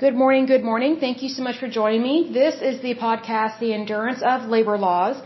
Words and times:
Good 0.00 0.14
morning, 0.14 0.46
good 0.46 0.64
morning. 0.64 0.92
Thank 0.98 1.22
you 1.22 1.28
so 1.28 1.42
much 1.42 1.58
for 1.58 1.68
joining 1.68 2.02
me. 2.02 2.30
This 2.32 2.54
is 2.68 2.80
the 2.80 2.94
podcast, 2.94 3.58
The 3.60 3.74
Endurance 3.74 4.22
of 4.22 4.48
Labor 4.48 4.78
Laws. 4.78 5.16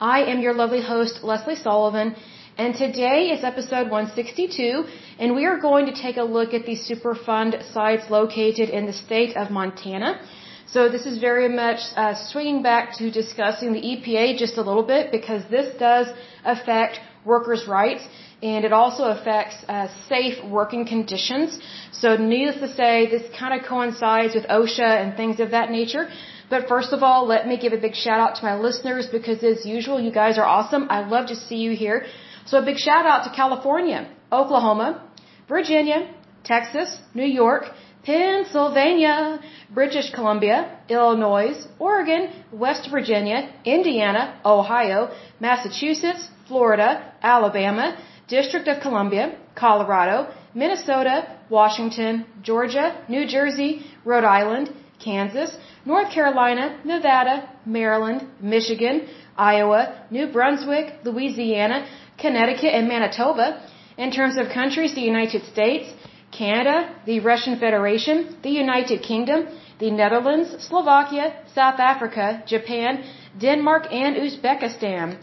I 0.00 0.22
am 0.22 0.40
your 0.40 0.54
lovely 0.54 0.80
host, 0.80 1.22
Lesley 1.22 1.54
Sullivan, 1.54 2.16
and 2.56 2.74
today 2.74 3.18
is 3.34 3.44
episode 3.44 3.90
162, 3.90 4.86
and 5.18 5.34
we 5.34 5.44
are 5.44 5.58
going 5.58 5.84
to 5.84 5.92
take 5.92 6.16
a 6.16 6.22
look 6.22 6.54
at 6.54 6.64
the 6.64 6.76
Superfund 6.88 7.62
sites 7.74 8.08
located 8.08 8.70
in 8.70 8.86
the 8.86 8.94
state 8.94 9.36
of 9.36 9.50
Montana. 9.50 10.18
So 10.66 10.88
this 10.88 11.04
is 11.04 11.18
very 11.18 11.50
much 11.50 11.80
uh, 11.94 12.14
swinging 12.14 12.62
back 12.62 12.96
to 13.00 13.10
discussing 13.10 13.74
the 13.74 13.82
EPA 13.92 14.38
just 14.38 14.56
a 14.56 14.62
little 14.62 14.86
bit 14.94 15.12
because 15.12 15.42
this 15.50 15.76
does 15.78 16.06
affect 16.46 17.00
workers' 17.26 17.68
rights 17.68 18.04
and 18.42 18.64
it 18.64 18.72
also 18.72 19.04
affects 19.04 19.56
uh, 19.68 19.88
safe 20.08 20.44
working 20.44 20.84
conditions. 20.84 21.58
So 21.92 22.16
needless 22.16 22.58
to 22.60 22.68
say, 22.74 23.08
this 23.08 23.22
kind 23.38 23.58
of 23.58 23.66
coincides 23.66 24.34
with 24.34 24.46
OSHA 24.48 24.90
and 25.02 25.16
things 25.16 25.38
of 25.38 25.52
that 25.52 25.70
nature. 25.70 26.08
But 26.50 26.68
first 26.68 26.92
of 26.92 27.02
all, 27.02 27.26
let 27.26 27.46
me 27.46 27.56
give 27.56 27.72
a 27.72 27.78
big 27.78 27.94
shout 27.94 28.20
out 28.20 28.34
to 28.36 28.44
my 28.44 28.58
listeners 28.58 29.06
because 29.06 29.42
as 29.44 29.64
usual, 29.64 30.00
you 30.00 30.12
guys 30.12 30.38
are 30.38 30.44
awesome. 30.44 30.88
I 30.90 31.06
love 31.06 31.28
to 31.28 31.36
see 31.36 31.56
you 31.56 31.76
here. 31.76 32.04
So 32.44 32.58
a 32.58 32.64
big 32.64 32.78
shout 32.78 33.06
out 33.06 33.24
to 33.24 33.30
California, 33.30 34.10
Oklahoma, 34.30 35.08
Virginia, 35.48 36.12
Texas, 36.42 36.98
New 37.14 37.30
York, 37.42 37.64
Pennsylvania, 38.04 39.38
British 39.70 40.10
Columbia, 40.12 40.78
Illinois, 40.88 41.66
Oregon, 41.78 42.30
West 42.50 42.88
Virginia, 42.90 43.54
Indiana, 43.64 44.40
Ohio, 44.44 45.10
Massachusetts, 45.38 46.28
Florida, 46.48 47.14
Alabama, 47.22 47.96
District 48.28 48.68
of 48.68 48.80
Columbia, 48.80 49.36
Colorado, 49.54 50.32
Minnesota, 50.54 51.38
Washington, 51.48 52.26
Georgia, 52.42 53.04
New 53.08 53.26
Jersey, 53.26 53.84
Rhode 54.04 54.24
Island, 54.24 54.72
Kansas, 54.98 55.56
North 55.84 56.10
Carolina, 56.10 56.78
Nevada, 56.84 57.48
Maryland, 57.66 58.28
Michigan, 58.40 59.08
Iowa, 59.36 60.06
New 60.10 60.26
Brunswick, 60.30 61.04
Louisiana, 61.04 61.86
Connecticut, 62.18 62.72
and 62.74 62.88
Manitoba. 62.88 63.62
In 63.98 64.10
terms 64.10 64.36
of 64.36 64.48
countries, 64.48 64.94
the 64.94 65.02
United 65.02 65.44
States, 65.44 65.92
Canada, 66.30 66.94
the 67.04 67.20
Russian 67.20 67.58
Federation, 67.58 68.36
the 68.42 68.50
United 68.50 69.02
Kingdom, 69.02 69.48
the 69.78 69.90
Netherlands, 69.90 70.48
Slovakia, 70.66 71.34
South 71.54 71.78
Africa, 71.80 72.42
Japan, 72.46 73.04
Denmark, 73.38 73.92
and 73.92 74.16
Uzbekistan. 74.16 75.18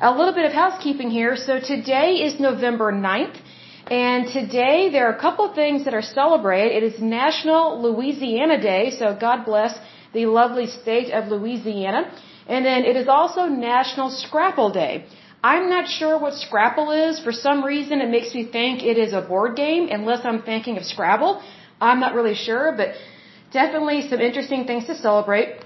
A 0.00 0.14
little 0.16 0.32
bit 0.32 0.44
of 0.44 0.52
housekeeping 0.52 1.10
here. 1.10 1.34
So 1.34 1.58
today 1.58 2.10
is 2.26 2.38
November 2.38 2.92
9th, 2.92 3.36
and 3.90 4.28
today 4.28 4.90
there 4.92 5.08
are 5.08 5.16
a 5.16 5.20
couple 5.20 5.44
of 5.46 5.56
things 5.56 5.84
that 5.86 5.92
are 5.92 6.02
celebrated. 6.02 6.70
It 6.80 6.84
is 6.84 7.02
National 7.02 7.82
Louisiana 7.82 8.62
Day, 8.62 8.90
so 8.90 9.16
God 9.20 9.44
bless 9.44 9.76
the 10.12 10.26
lovely 10.26 10.68
state 10.68 11.10
of 11.10 11.26
Louisiana. 11.26 12.02
And 12.46 12.64
then 12.64 12.84
it 12.84 12.94
is 12.94 13.08
also 13.08 13.46
National 13.46 14.10
Scrapple 14.10 14.70
Day. 14.70 15.04
I'm 15.42 15.68
not 15.68 15.88
sure 15.88 16.16
what 16.16 16.34
Scrapple 16.34 16.92
is. 16.92 17.18
For 17.18 17.32
some 17.32 17.64
reason, 17.64 18.00
it 18.00 18.08
makes 18.08 18.32
me 18.36 18.44
think 18.44 18.84
it 18.84 18.98
is 18.98 19.12
a 19.14 19.20
board 19.20 19.56
game, 19.56 19.88
unless 19.90 20.24
I'm 20.24 20.42
thinking 20.42 20.76
of 20.76 20.84
Scrabble. 20.84 21.42
I'm 21.80 21.98
not 21.98 22.14
really 22.14 22.36
sure, 22.36 22.72
but 22.76 22.90
definitely 23.52 24.08
some 24.08 24.20
interesting 24.20 24.64
things 24.64 24.86
to 24.86 24.94
celebrate. 24.94 25.56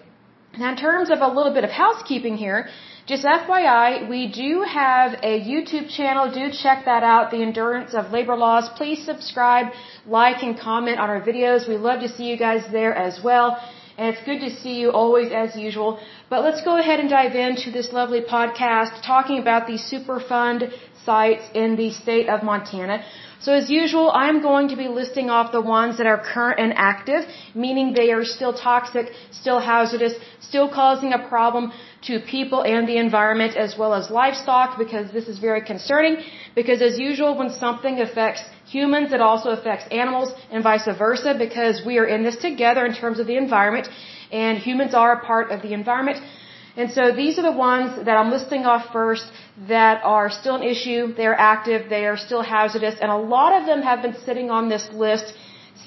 Now, 0.58 0.70
in 0.70 0.78
terms 0.78 1.10
of 1.10 1.20
a 1.20 1.28
little 1.28 1.52
bit 1.52 1.64
of 1.64 1.70
housekeeping 1.70 2.38
here, 2.38 2.70
just 3.06 3.24
FYI, 3.24 4.08
we 4.08 4.28
do 4.28 4.62
have 4.62 5.14
a 5.24 5.40
YouTube 5.40 5.88
channel. 5.88 6.30
Do 6.30 6.50
check 6.52 6.84
that 6.84 7.02
out, 7.02 7.32
The 7.32 7.42
Endurance 7.42 7.94
of 7.94 8.12
Labor 8.12 8.36
Laws. 8.36 8.68
Please 8.76 9.04
subscribe, 9.04 9.72
like, 10.06 10.42
and 10.44 10.56
comment 10.58 11.00
on 11.00 11.10
our 11.10 11.20
videos. 11.20 11.68
We 11.68 11.76
love 11.78 12.00
to 12.02 12.08
see 12.08 12.24
you 12.30 12.36
guys 12.36 12.62
there 12.70 12.94
as 12.94 13.20
well. 13.22 13.58
And 13.98 14.14
it's 14.14 14.24
good 14.24 14.38
to 14.40 14.50
see 14.50 14.78
you 14.80 14.90
always 14.92 15.32
as 15.32 15.56
usual. 15.56 15.98
But 16.30 16.44
let's 16.44 16.62
go 16.62 16.78
ahead 16.78 17.00
and 17.00 17.10
dive 17.10 17.34
into 17.34 17.72
this 17.72 17.92
lovely 17.92 18.20
podcast 18.20 19.02
talking 19.04 19.38
about 19.38 19.66
the 19.66 19.78
Superfund 19.90 20.72
sites 21.04 21.42
in 21.54 21.74
the 21.74 21.90
state 21.90 22.28
of 22.28 22.44
Montana. 22.44 23.04
So 23.44 23.52
as 23.52 23.68
usual, 23.68 24.12
I'm 24.14 24.40
going 24.40 24.68
to 24.68 24.76
be 24.76 24.86
listing 24.86 25.28
off 25.28 25.50
the 25.50 25.60
ones 25.60 25.98
that 25.98 26.06
are 26.06 26.18
current 26.32 26.60
and 26.60 26.72
active, 26.76 27.22
meaning 27.54 27.92
they 27.92 28.12
are 28.12 28.24
still 28.24 28.52
toxic, 28.52 29.06
still 29.32 29.58
hazardous, 29.58 30.14
still 30.38 30.68
causing 30.68 31.12
a 31.12 31.18
problem 31.28 31.72
to 32.02 32.20
people 32.20 32.62
and 32.62 32.88
the 32.88 32.98
environment 32.98 33.56
as 33.56 33.76
well 33.76 33.94
as 33.94 34.10
livestock 34.10 34.78
because 34.78 35.10
this 35.10 35.26
is 35.26 35.38
very 35.38 35.60
concerning. 35.60 36.18
Because 36.54 36.80
as 36.82 36.98
usual 36.98 37.36
when 37.36 37.50
something 37.50 38.00
affects 38.00 38.42
humans 38.66 39.12
it 39.12 39.20
also 39.20 39.50
affects 39.50 39.86
animals 39.90 40.32
and 40.50 40.62
vice 40.62 40.86
versa 40.98 41.34
because 41.36 41.82
we 41.84 41.98
are 41.98 42.06
in 42.06 42.22
this 42.22 42.36
together 42.36 42.86
in 42.86 42.94
terms 42.94 43.18
of 43.18 43.26
the 43.26 43.36
environment 43.36 43.88
and 44.30 44.56
humans 44.58 44.94
are 44.94 45.12
a 45.18 45.24
part 45.24 45.50
of 45.50 45.62
the 45.62 45.72
environment 45.72 46.18
and 46.76 46.90
so 46.90 47.12
these 47.12 47.38
are 47.38 47.42
the 47.42 47.58
ones 47.70 48.04
that 48.06 48.16
I'm 48.16 48.30
listing 48.30 48.64
off 48.64 48.92
first 48.92 49.26
that 49.68 50.02
are 50.04 50.30
still 50.30 50.56
an 50.56 50.62
issue, 50.62 51.12
they're 51.14 51.38
active, 51.38 51.90
they 51.90 52.06
are 52.06 52.16
still 52.16 52.42
hazardous, 52.42 52.96
and 53.00 53.10
a 53.10 53.16
lot 53.36 53.60
of 53.60 53.66
them 53.66 53.82
have 53.82 54.00
been 54.00 54.16
sitting 54.24 54.50
on 54.50 54.68
this 54.68 54.88
list 54.92 55.34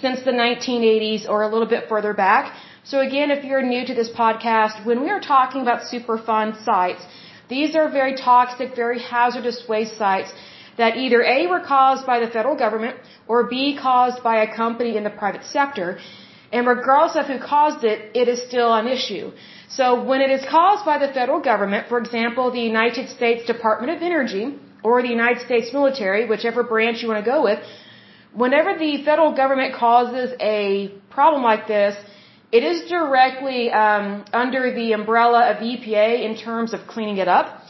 since 0.01 0.21
the 0.29 0.31
1980s 0.31 1.27
or 1.27 1.41
a 1.43 1.47
little 1.47 1.67
bit 1.75 1.89
further 1.89 2.13
back. 2.13 2.53
So 2.83 2.99
again, 2.99 3.31
if 3.31 3.43
you're 3.43 3.63
new 3.63 3.83
to 3.85 3.95
this 3.95 4.09
podcast, 4.09 4.85
when 4.85 5.01
we 5.01 5.09
are 5.09 5.19
talking 5.19 5.61
about 5.61 5.81
Superfund 5.91 6.63
sites, 6.63 7.03
these 7.49 7.75
are 7.75 7.89
very 7.89 8.15
toxic, 8.15 8.75
very 8.75 8.99
hazardous 8.99 9.67
waste 9.67 9.97
sites 9.97 10.31
that 10.77 10.97
either 10.97 11.23
A 11.23 11.47
were 11.47 11.61
caused 11.61 12.05
by 12.05 12.19
the 12.19 12.27
federal 12.27 12.55
government 12.55 12.97
or 13.27 13.43
B 13.45 13.77
caused 13.81 14.21
by 14.21 14.35
a 14.43 14.55
company 14.55 14.97
in 14.97 15.03
the 15.03 15.09
private 15.09 15.45
sector. 15.45 15.97
And 16.51 16.67
regardless 16.67 17.15
of 17.15 17.25
who 17.25 17.39
caused 17.39 17.83
it, 17.83 18.11
it 18.13 18.27
is 18.27 18.41
still 18.49 18.71
an 18.73 18.87
issue. 18.87 19.31
So 19.69 20.03
when 20.03 20.21
it 20.21 20.29
is 20.29 20.45
caused 20.49 20.85
by 20.85 20.97
the 20.99 21.11
federal 21.13 21.41
government, 21.41 21.87
for 21.87 21.97
example, 21.97 22.51
the 22.51 22.61
United 22.61 23.09
States 23.09 23.45
Department 23.45 23.95
of 23.95 24.01
Energy 24.01 24.59
or 24.83 25.01
the 25.01 25.09
United 25.09 25.43
States 25.45 25.73
military, 25.73 26.27
whichever 26.27 26.63
branch 26.63 27.01
you 27.01 27.07
want 27.07 27.23
to 27.25 27.31
go 27.31 27.43
with, 27.43 27.59
whenever 28.33 28.77
the 28.77 29.03
federal 29.03 29.33
government 29.33 29.73
causes 29.73 30.33
a 30.39 30.91
problem 31.09 31.41
like 31.41 31.67
this, 31.67 31.95
it 32.51 32.63
is 32.63 32.89
directly 32.89 33.71
um, 33.71 34.23
under 34.31 34.73
the 34.73 34.93
umbrella 34.93 35.51
of 35.51 35.59
the 35.59 35.65
EPA 35.75 36.23
in 36.23 36.37
terms 36.37 36.73
of 36.73 36.87
cleaning 36.87 37.17
it 37.17 37.27
up. 37.27 37.61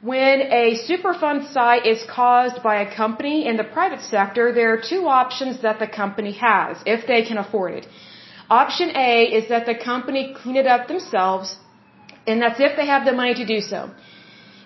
When 0.00 0.40
a 0.62 0.76
Superfund 0.86 1.52
site 1.52 1.86
is 1.86 2.02
caused 2.04 2.62
by 2.62 2.76
a 2.82 2.94
company 2.94 3.46
in 3.46 3.56
the 3.56 3.64
private 3.64 4.02
sector, 4.02 4.52
there 4.52 4.72
are 4.74 4.80
two 4.80 5.08
options 5.08 5.62
that 5.62 5.78
the 5.78 5.86
company 5.86 6.32
has 6.32 6.76
if 6.84 7.06
they 7.06 7.22
can 7.24 7.38
afford 7.38 7.72
it. 7.72 7.86
Option 8.50 8.90
A 8.94 9.24
is 9.24 9.48
that 9.48 9.64
the 9.66 9.74
company 9.74 10.34
clean 10.36 10.56
it 10.56 10.66
up 10.66 10.86
themselves, 10.86 11.56
and 12.26 12.42
that's 12.42 12.60
if 12.60 12.76
they 12.76 12.86
have 12.86 13.04
the 13.04 13.12
money 13.12 13.34
to 13.34 13.46
do 13.46 13.60
so. 13.60 13.90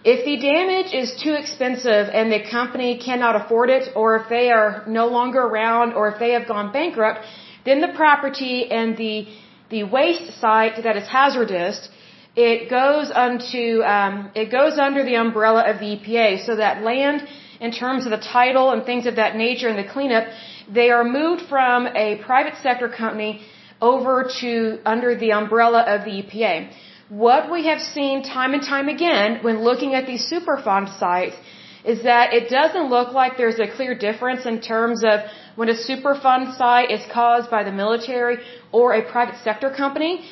If 0.05 0.25
the 0.25 0.37
damage 0.37 0.93
is 0.95 1.21
too 1.23 1.35
expensive 1.35 2.09
and 2.13 2.33
the 2.33 2.43
company 2.51 2.99
cannot 2.99 3.35
afford 3.37 3.71
it, 3.71 3.91
or 3.95 4.17
if 4.17 4.29
they 4.29 4.51
are 4.51 4.85
no 4.87 5.07
longer 5.07 5.41
around, 5.41 5.93
or 5.95 6.09
if 6.09 6.19
they 6.19 6.31
have 6.33 6.47
gone 6.47 6.73
bankrupt, 6.73 7.21
then 7.65 7.81
the 7.81 7.93
property 7.95 8.71
and 8.71 8.97
the 8.97 9.27
the 9.71 9.85
waste 9.85 10.41
site 10.41 10.83
that 10.83 10.97
is 10.97 11.07
hazardous, 11.07 11.91
it 12.35 12.71
goes 12.71 13.11
unto 13.11 13.83
um, 13.83 14.31
it 14.35 14.51
goes 14.51 14.79
under 14.79 15.05
the 15.05 15.17
umbrella 15.17 15.63
of 15.71 15.79
the 15.79 15.97
EPA. 15.97 16.47
So 16.47 16.57
that 16.57 16.83
land, 16.83 17.27
in 17.61 17.73
terms 17.73 18.07
of 18.07 18.11
the 18.11 18.25
title 18.39 18.71
and 18.71 18.85
things 18.85 19.07
of 19.07 19.17
that 19.17 19.37
nature 19.37 19.69
and 19.69 19.79
the 19.79 19.91
cleanup, 19.93 20.29
they 20.73 20.91
are 20.91 21.05
moved 21.05 21.43
from 21.49 21.87
a 21.89 22.17
private 22.25 22.55
sector 22.63 22.89
company 22.89 23.43
over 23.81 24.31
to 24.41 24.79
under 24.85 25.15
the 25.15 25.33
umbrella 25.33 25.83
of 25.83 26.05
the 26.05 26.23
EPA. 26.23 26.71
What 27.09 27.51
we 27.51 27.67
have 27.67 27.81
seen 27.81 28.23
time 28.23 28.53
and 28.53 28.63
time 28.63 28.89
again 28.89 29.39
when 29.43 29.63
looking 29.63 29.95
at 29.95 30.07
these 30.07 30.31
Superfund 30.31 30.99
sites 30.99 31.37
is 31.85 32.03
that 32.03 32.35
it 32.35 32.51
doesn't 32.51 32.91
look 32.91 33.13
like 33.13 33.37
there's 33.37 33.59
a 33.59 33.69
clear 33.77 33.95
difference 33.95 34.45
in 34.47 34.61
terms 34.61 35.05
of 35.05 35.21
when 35.57 35.69
a 35.69 35.79
Superfund 35.89 36.57
site 36.57 36.91
is 36.91 37.01
caused 37.13 37.51
by 37.51 37.63
the 37.65 37.73
military 37.73 38.39
or 38.73 38.95
a 38.95 39.03
private 39.11 39.37
sector 39.43 39.71
company. 39.71 40.29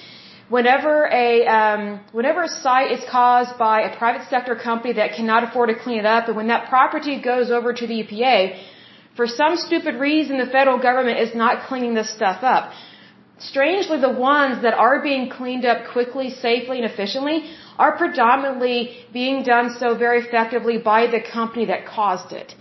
Whenever 0.48 1.06
a 1.06 1.46
um, 1.46 2.00
whenever 2.12 2.42
a 2.42 2.48
site 2.48 2.92
is 2.92 3.02
caused 3.10 3.58
by 3.58 3.80
a 3.80 3.96
private 3.96 4.28
sector 4.28 4.54
company 4.54 4.92
that 4.94 5.14
cannot 5.16 5.42
afford 5.44 5.70
to 5.70 5.74
clean 5.74 5.98
it 5.98 6.06
up, 6.06 6.28
and 6.28 6.36
when 6.36 6.48
that 6.48 6.68
property 6.68 7.20
goes 7.20 7.50
over 7.50 7.72
to 7.72 7.86
the 7.86 8.04
EPA, 8.04 8.60
for 9.16 9.26
some 9.26 9.56
stupid 9.56 9.96
reason, 9.96 10.38
the 10.38 10.46
federal 10.46 10.78
government 10.78 11.18
is 11.18 11.34
not 11.34 11.66
cleaning 11.66 11.94
this 11.94 12.10
stuff 12.14 12.44
up 12.44 12.72
strangely, 13.38 14.00
the 14.00 14.12
ones 14.12 14.62
that 14.62 14.74
are 14.74 15.02
being 15.02 15.28
cleaned 15.28 15.64
up 15.64 15.92
quickly, 15.92 16.30
safely, 16.30 16.78
and 16.80 16.90
efficiently 16.90 17.50
are 17.78 17.96
predominantly 17.96 19.06
being 19.12 19.42
done 19.42 19.76
so 19.78 19.94
very 19.96 20.20
effectively 20.26 20.78
by 20.78 21.06
the 21.06 21.20
company 21.20 21.66
that 21.66 21.86
caused 21.86 22.32
it. 22.32 22.54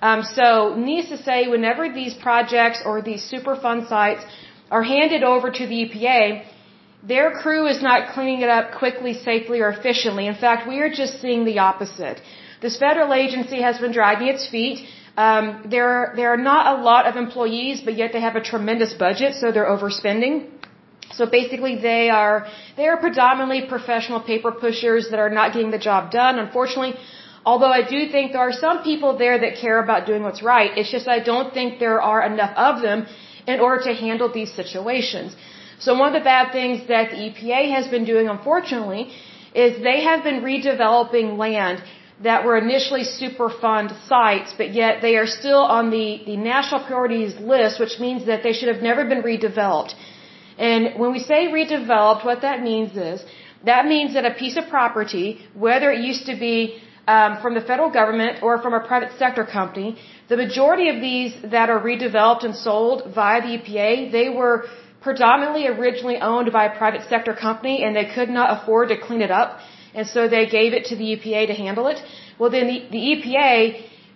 Um, 0.00 0.22
so, 0.22 0.74
needless 0.76 1.10
to 1.10 1.22
say, 1.22 1.48
whenever 1.48 1.92
these 1.92 2.14
projects 2.14 2.82
or 2.84 3.02
these 3.02 3.22
Superfund 3.32 3.88
sites 3.88 4.24
are 4.70 4.82
handed 4.82 5.22
over 5.22 5.50
to 5.50 5.66
the 5.66 5.78
EPA, 5.84 6.44
their 7.02 7.30
crew 7.32 7.66
is 7.66 7.82
not 7.82 8.12
cleaning 8.14 8.40
it 8.42 8.48
up 8.48 8.78
quickly, 8.78 9.14
safely, 9.14 9.60
or 9.60 9.68
efficiently. 9.68 10.26
In 10.26 10.34
fact, 10.34 10.68
we 10.68 10.78
are 10.78 10.88
just 10.88 11.20
seeing 11.20 11.44
the 11.44 11.58
opposite. 11.58 12.20
This 12.60 12.78
federal 12.78 13.12
agency 13.12 13.60
has 13.60 13.78
been 13.78 13.92
dragging 13.92 14.28
its 14.28 14.48
feet. 14.48 14.86
Um, 15.16 15.66
there, 15.68 16.12
there 16.16 16.30
are 16.32 16.38
not 16.38 16.78
a 16.78 16.82
lot 16.82 17.06
of 17.06 17.16
employees, 17.16 17.82
but 17.84 17.96
yet 17.96 18.12
they 18.12 18.20
have 18.20 18.36
a 18.36 18.40
tremendous 18.40 18.94
budget, 18.94 19.34
so 19.34 19.52
they're 19.52 19.66
overspending. 19.66 20.48
So 21.12 21.26
basically 21.26 21.76
they 21.76 22.08
are, 22.08 22.46
they 22.76 22.86
are 22.88 22.96
predominantly 22.96 23.66
professional 23.68 24.20
paper 24.20 24.50
pushers 24.52 25.10
that 25.10 25.18
are 25.18 25.28
not 25.28 25.52
getting 25.52 25.70
the 25.70 25.78
job 25.78 26.10
done. 26.10 26.38
Unfortunately, 26.38 26.94
although 27.44 27.72
I 27.80 27.82
do 27.82 28.08
think 28.10 28.32
there 28.32 28.40
are 28.40 28.52
some 28.52 28.82
people 28.82 29.18
there 29.18 29.38
that 29.38 29.56
care 29.56 29.82
about 29.82 30.06
doing 30.06 30.22
what's 30.22 30.42
right, 30.42 30.70
it's 30.78 30.90
just 30.90 31.06
I 31.06 31.18
don't 31.18 31.52
think 31.52 31.78
there 31.78 32.00
are 32.00 32.22
enough 32.22 32.56
of 32.56 32.80
them 32.80 33.06
in 33.46 33.60
order 33.60 33.82
to 33.84 33.92
handle 33.94 34.32
these 34.32 34.52
situations. 34.52 35.36
So 35.78 35.98
one 35.98 36.14
of 36.14 36.18
the 36.20 36.24
bad 36.24 36.52
things 36.52 36.88
that 36.88 37.10
the 37.10 37.16
EPA 37.16 37.74
has 37.74 37.88
been 37.88 38.04
doing, 38.04 38.28
unfortunately, 38.28 39.12
is 39.54 39.82
they 39.82 40.00
have 40.04 40.24
been 40.24 40.40
redeveloping 40.40 41.36
land 41.36 41.82
that 42.22 42.44
were 42.44 42.56
initially 42.56 43.04
Superfund 43.04 43.90
sites, 44.08 44.54
but 44.56 44.72
yet 44.72 45.02
they 45.02 45.16
are 45.16 45.26
still 45.26 45.62
on 45.78 45.90
the, 45.90 46.22
the 46.24 46.36
national 46.36 46.84
priorities 46.84 47.34
list, 47.40 47.80
which 47.80 47.98
means 47.98 48.26
that 48.26 48.42
they 48.42 48.52
should 48.52 48.72
have 48.74 48.82
never 48.82 49.04
been 49.04 49.22
redeveloped. 49.22 49.94
And 50.58 50.98
when 51.00 51.12
we 51.12 51.18
say 51.18 51.48
redeveloped, 51.48 52.24
what 52.24 52.42
that 52.42 52.62
means 52.62 52.96
is, 52.96 53.24
that 53.64 53.86
means 53.86 54.14
that 54.14 54.24
a 54.24 54.34
piece 54.34 54.56
of 54.56 54.68
property, 54.68 55.26
whether 55.54 55.90
it 55.90 56.00
used 56.00 56.26
to 56.26 56.36
be 56.36 56.80
um, 57.06 57.40
from 57.42 57.54
the 57.54 57.60
federal 57.60 57.90
government 57.90 58.42
or 58.42 58.60
from 58.62 58.74
a 58.74 58.80
private 58.80 59.12
sector 59.18 59.44
company, 59.44 59.98
the 60.28 60.36
majority 60.36 60.88
of 60.88 61.00
these 61.00 61.34
that 61.44 61.68
are 61.70 61.80
redeveloped 61.80 62.44
and 62.44 62.54
sold 62.54 63.12
via 63.14 63.40
the 63.42 63.58
EPA, 63.58 64.12
they 64.12 64.28
were 64.28 64.66
predominantly 65.00 65.66
originally 65.66 66.18
owned 66.18 66.52
by 66.52 66.66
a 66.66 66.76
private 66.78 67.02
sector 67.08 67.34
company 67.34 67.82
and 67.82 67.96
they 67.96 68.08
could 68.14 68.28
not 68.28 68.62
afford 68.62 68.88
to 68.88 68.96
clean 68.96 69.20
it 69.20 69.30
up. 69.30 69.58
And 69.94 70.06
so 70.06 70.28
they 70.28 70.46
gave 70.46 70.72
it 70.72 70.86
to 70.86 70.96
the 70.96 71.04
EPA 71.14 71.46
to 71.48 71.54
handle 71.54 71.86
it. 71.88 71.98
Well, 72.38 72.50
then 72.50 72.66
the, 72.66 72.78
the 72.90 73.02
EPA, 73.12 73.56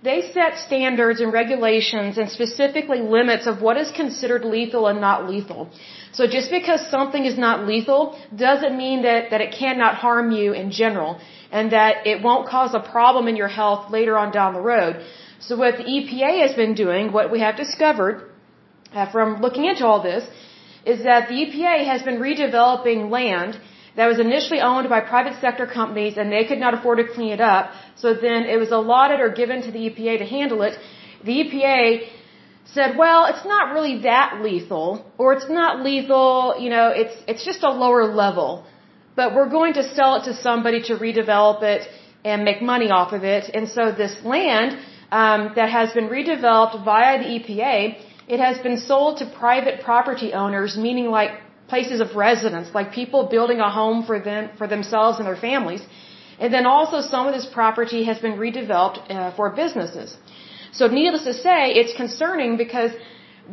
they 0.03 0.33
set 0.33 0.59
standards 0.59 1.21
and 1.21 1.33
regulations 1.33 2.17
and 2.19 2.31
specifically 2.31 3.01
limits 3.01 3.47
of 3.47 3.61
what 3.61 3.77
is 3.77 3.91
considered 3.91 4.45
lethal 4.45 4.87
and 4.87 5.01
not 5.01 5.29
lethal. 5.29 5.69
So 6.13 6.27
just 6.27 6.51
because 6.51 6.81
something 6.91 7.25
is 7.27 7.37
not 7.37 7.67
lethal 7.67 8.19
doesn't 8.35 8.77
mean 8.77 9.03
that, 9.03 9.31
that 9.31 9.41
it 9.41 9.55
cannot 9.59 9.97
harm 9.97 10.33
you 10.33 10.53
in 10.53 10.71
general 10.71 11.21
and 11.53 11.73
that 11.73 12.07
it 12.07 12.23
won't 12.23 12.49
cause 12.49 12.73
a 12.75 12.81
problem 12.81 13.29
in 13.29 13.37
your 13.37 13.49
health 13.49 13.91
later 13.91 14.17
on 14.17 14.33
down 14.33 14.55
the 14.55 14.61
road. 14.61 15.05
So 15.41 15.57
what 15.57 15.77
the 15.77 15.85
EPA 15.85 16.41
has 16.47 16.55
been 16.55 16.75
doing, 16.75 17.13
what 17.13 17.31
we 17.31 17.41
have 17.41 17.57
discovered 17.57 18.31
uh, 18.93 19.11
from 19.13 19.43
looking 19.43 19.67
into 19.67 19.87
all 19.87 20.03
this, 20.03 20.25
is 20.87 21.03
that 21.05 21.29
the 21.29 21.35
EPA 21.35 21.85
has 21.87 22.03
been 22.03 22.19
redeveloping 22.19 23.11
land 23.11 23.61
that 23.97 24.07
was 24.07 24.19
initially 24.21 24.61
owned 24.61 24.89
by 24.89 25.01
private 25.01 25.41
sector 25.41 25.67
companies 25.67 26.17
and 26.19 26.31
they 26.31 26.45
could 26.45 26.59
not 26.59 26.75
afford 26.75 26.99
to 26.99 27.09
clean 27.17 27.33
it 27.33 27.41
up. 27.41 27.73
So 27.97 28.15
then 28.15 28.45
it 28.45 28.59
was 28.65 28.71
allotted 28.71 29.21
or 29.21 29.31
given 29.31 29.63
to 29.63 29.71
the 29.73 29.83
EPA 29.89 30.19
to 30.19 30.27
handle 30.27 30.63
it. 30.63 30.79
The 31.25 31.35
EPA 31.43 32.09
said, 32.77 32.97
well, 32.97 33.27
it's 33.27 33.45
not 33.45 33.73
really 33.75 34.03
that 34.03 34.41
lethal, 34.43 34.89
or 35.19 35.33
it's 35.35 35.49
not 35.49 35.83
lethal, 35.83 36.57
you 36.59 36.69
know, 36.69 36.89
it's, 36.89 37.17
it's 37.27 37.45
just 37.45 37.63
a 37.63 37.71
lower 37.71 38.05
level. 38.25 38.67
But 39.15 39.35
we're 39.35 39.49
going 39.49 39.75
to 39.75 39.85
sell 39.95 40.17
it 40.17 40.25
to 40.25 40.35
somebody 40.35 40.83
to 40.89 40.97
redevelop 40.97 41.63
it 41.63 41.89
and 42.25 42.45
make 42.45 42.61
money 42.61 42.91
off 42.91 43.13
of 43.13 43.23
it. 43.25 43.45
And 43.55 43.69
so 43.69 43.93
this 43.93 44.15
land, 44.25 44.79
um, 45.11 45.53
that 45.57 45.71
has 45.71 45.93
been 45.93 46.09
redeveloped 46.09 46.85
via 46.85 47.19
the 47.23 47.29
EPA, 47.37 47.77
it 48.29 48.41
has 48.41 48.59
been 48.59 48.79
sold 48.79 49.19
to 49.19 49.27
private 49.27 49.81
property 49.81 50.33
owners, 50.33 50.77
meaning 50.77 51.07
like 51.07 51.31
places 51.69 52.01
of 52.01 52.15
residence, 52.15 52.69
like 52.75 52.93
people 52.93 53.27
building 53.37 53.61
a 53.61 53.71
home 53.71 54.05
for 54.05 54.19
them, 54.21 54.51
for 54.59 54.67
themselves 54.67 55.19
and 55.19 55.27
their 55.27 55.41
families. 55.49 55.83
And 56.39 56.53
then 56.53 56.67
also 56.67 57.01
some 57.01 57.27
of 57.27 57.35
this 57.35 57.47
property 57.47 58.05
has 58.05 58.19
been 58.19 58.37
redeveloped 58.45 58.99
uh, 59.11 59.35
for 59.37 59.51
businesses. 59.51 60.17
So 60.73 60.87
needless 60.89 61.25
to 61.25 61.35
say, 61.35 61.61
it's 61.81 61.95
concerning 61.97 62.57
because 62.57 62.91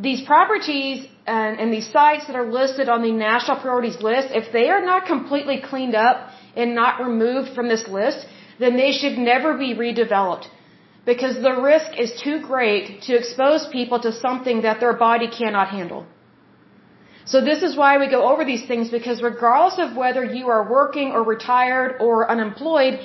these 0.08 0.22
properties 0.22 1.08
and, 1.26 1.60
and 1.60 1.72
these 1.72 1.90
sites 1.90 2.28
that 2.28 2.36
are 2.36 2.52
listed 2.52 2.90
on 2.90 3.02
the 3.02 3.12
national 3.12 3.58
priorities 3.62 4.02
list, 4.02 4.30
if 4.32 4.52
they 4.52 4.70
are 4.70 4.84
not 4.84 5.06
completely 5.06 5.62
cleaned 5.62 5.96
up 5.96 6.30
and 6.56 6.76
not 6.76 7.02
removed 7.02 7.56
from 7.56 7.68
this 7.70 7.88
list, 7.88 8.26
then 8.60 8.76
they 8.76 8.92
should 8.92 9.18
never 9.18 9.58
be 9.58 9.74
redeveloped. 9.74 10.48
Because 11.06 11.36
the 11.42 11.56
risk 11.62 12.00
is 12.00 12.12
too 12.22 12.42
great 12.42 13.02
to 13.04 13.16
expose 13.16 13.68
people 13.68 14.00
to 14.02 14.12
something 14.12 14.62
that 14.62 14.80
their 14.80 14.94
body 14.94 15.28
cannot 15.28 15.70
handle. 15.70 16.06
So 17.26 17.40
this 17.42 17.64
is 17.64 17.76
why 17.76 17.98
we 17.98 18.10
go 18.10 18.22
over 18.32 18.44
these 18.44 18.66
things 18.66 18.90
because 18.90 19.22
regardless 19.22 19.80
of 19.80 19.96
whether 19.96 20.24
you 20.24 20.50
are 20.50 20.70
working 20.70 21.12
or 21.12 21.24
retired 21.24 21.98
or 22.02 22.30
unemployed, 22.30 23.00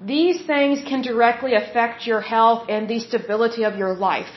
these 0.00 0.44
things 0.46 0.82
can 0.86 1.02
directly 1.02 1.54
affect 1.54 2.06
your 2.06 2.20
health 2.20 2.66
and 2.68 2.88
the 2.88 3.00
stability 3.00 3.64
of 3.64 3.76
your 3.76 3.94
life. 3.94 4.28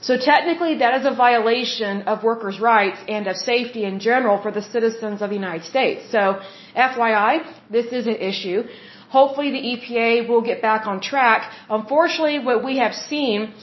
So 0.00 0.16
technically 0.16 0.78
that 0.78 1.00
is 1.00 1.06
a 1.06 1.14
violation 1.14 2.02
of 2.12 2.22
workers' 2.22 2.60
rights 2.60 2.98
and 3.08 3.26
of 3.26 3.36
safety 3.36 3.84
in 3.84 4.00
general 4.00 4.40
for 4.40 4.50
the 4.50 4.62
citizens 4.62 5.22
of 5.22 5.30
the 5.30 5.36
United 5.36 5.64
States. 5.64 6.10
So 6.10 6.40
FYI, 6.76 7.32
this 7.70 7.86
is 7.86 8.06
an 8.06 8.16
issue. 8.16 8.64
Hopefully 9.08 9.50
the 9.50 9.62
EPA 9.72 10.28
will 10.28 10.42
get 10.42 10.60
back 10.60 10.86
on 10.86 11.00
track. 11.00 11.50
Unfortunately, 11.70 12.38
what 12.38 12.64
we 12.64 12.78
have 12.78 12.94
seen, 12.94 13.54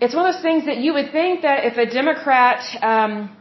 it's 0.00 0.14
one 0.14 0.26
of 0.26 0.34
those 0.34 0.42
things 0.42 0.66
that 0.66 0.78
you 0.78 0.94
would 0.94 1.12
think 1.12 1.42
that 1.42 1.64
if 1.64 1.76
a 1.76 1.86
Democrat, 1.86 2.60
um, 2.82 3.36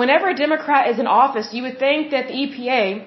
whenever 0.00 0.28
a 0.30 0.34
Democrat 0.34 0.90
is 0.90 0.98
in 0.98 1.06
office, 1.06 1.48
you 1.52 1.62
would 1.62 1.78
think 1.78 2.10
that 2.10 2.28
the 2.28 2.34
EPA 2.34 3.06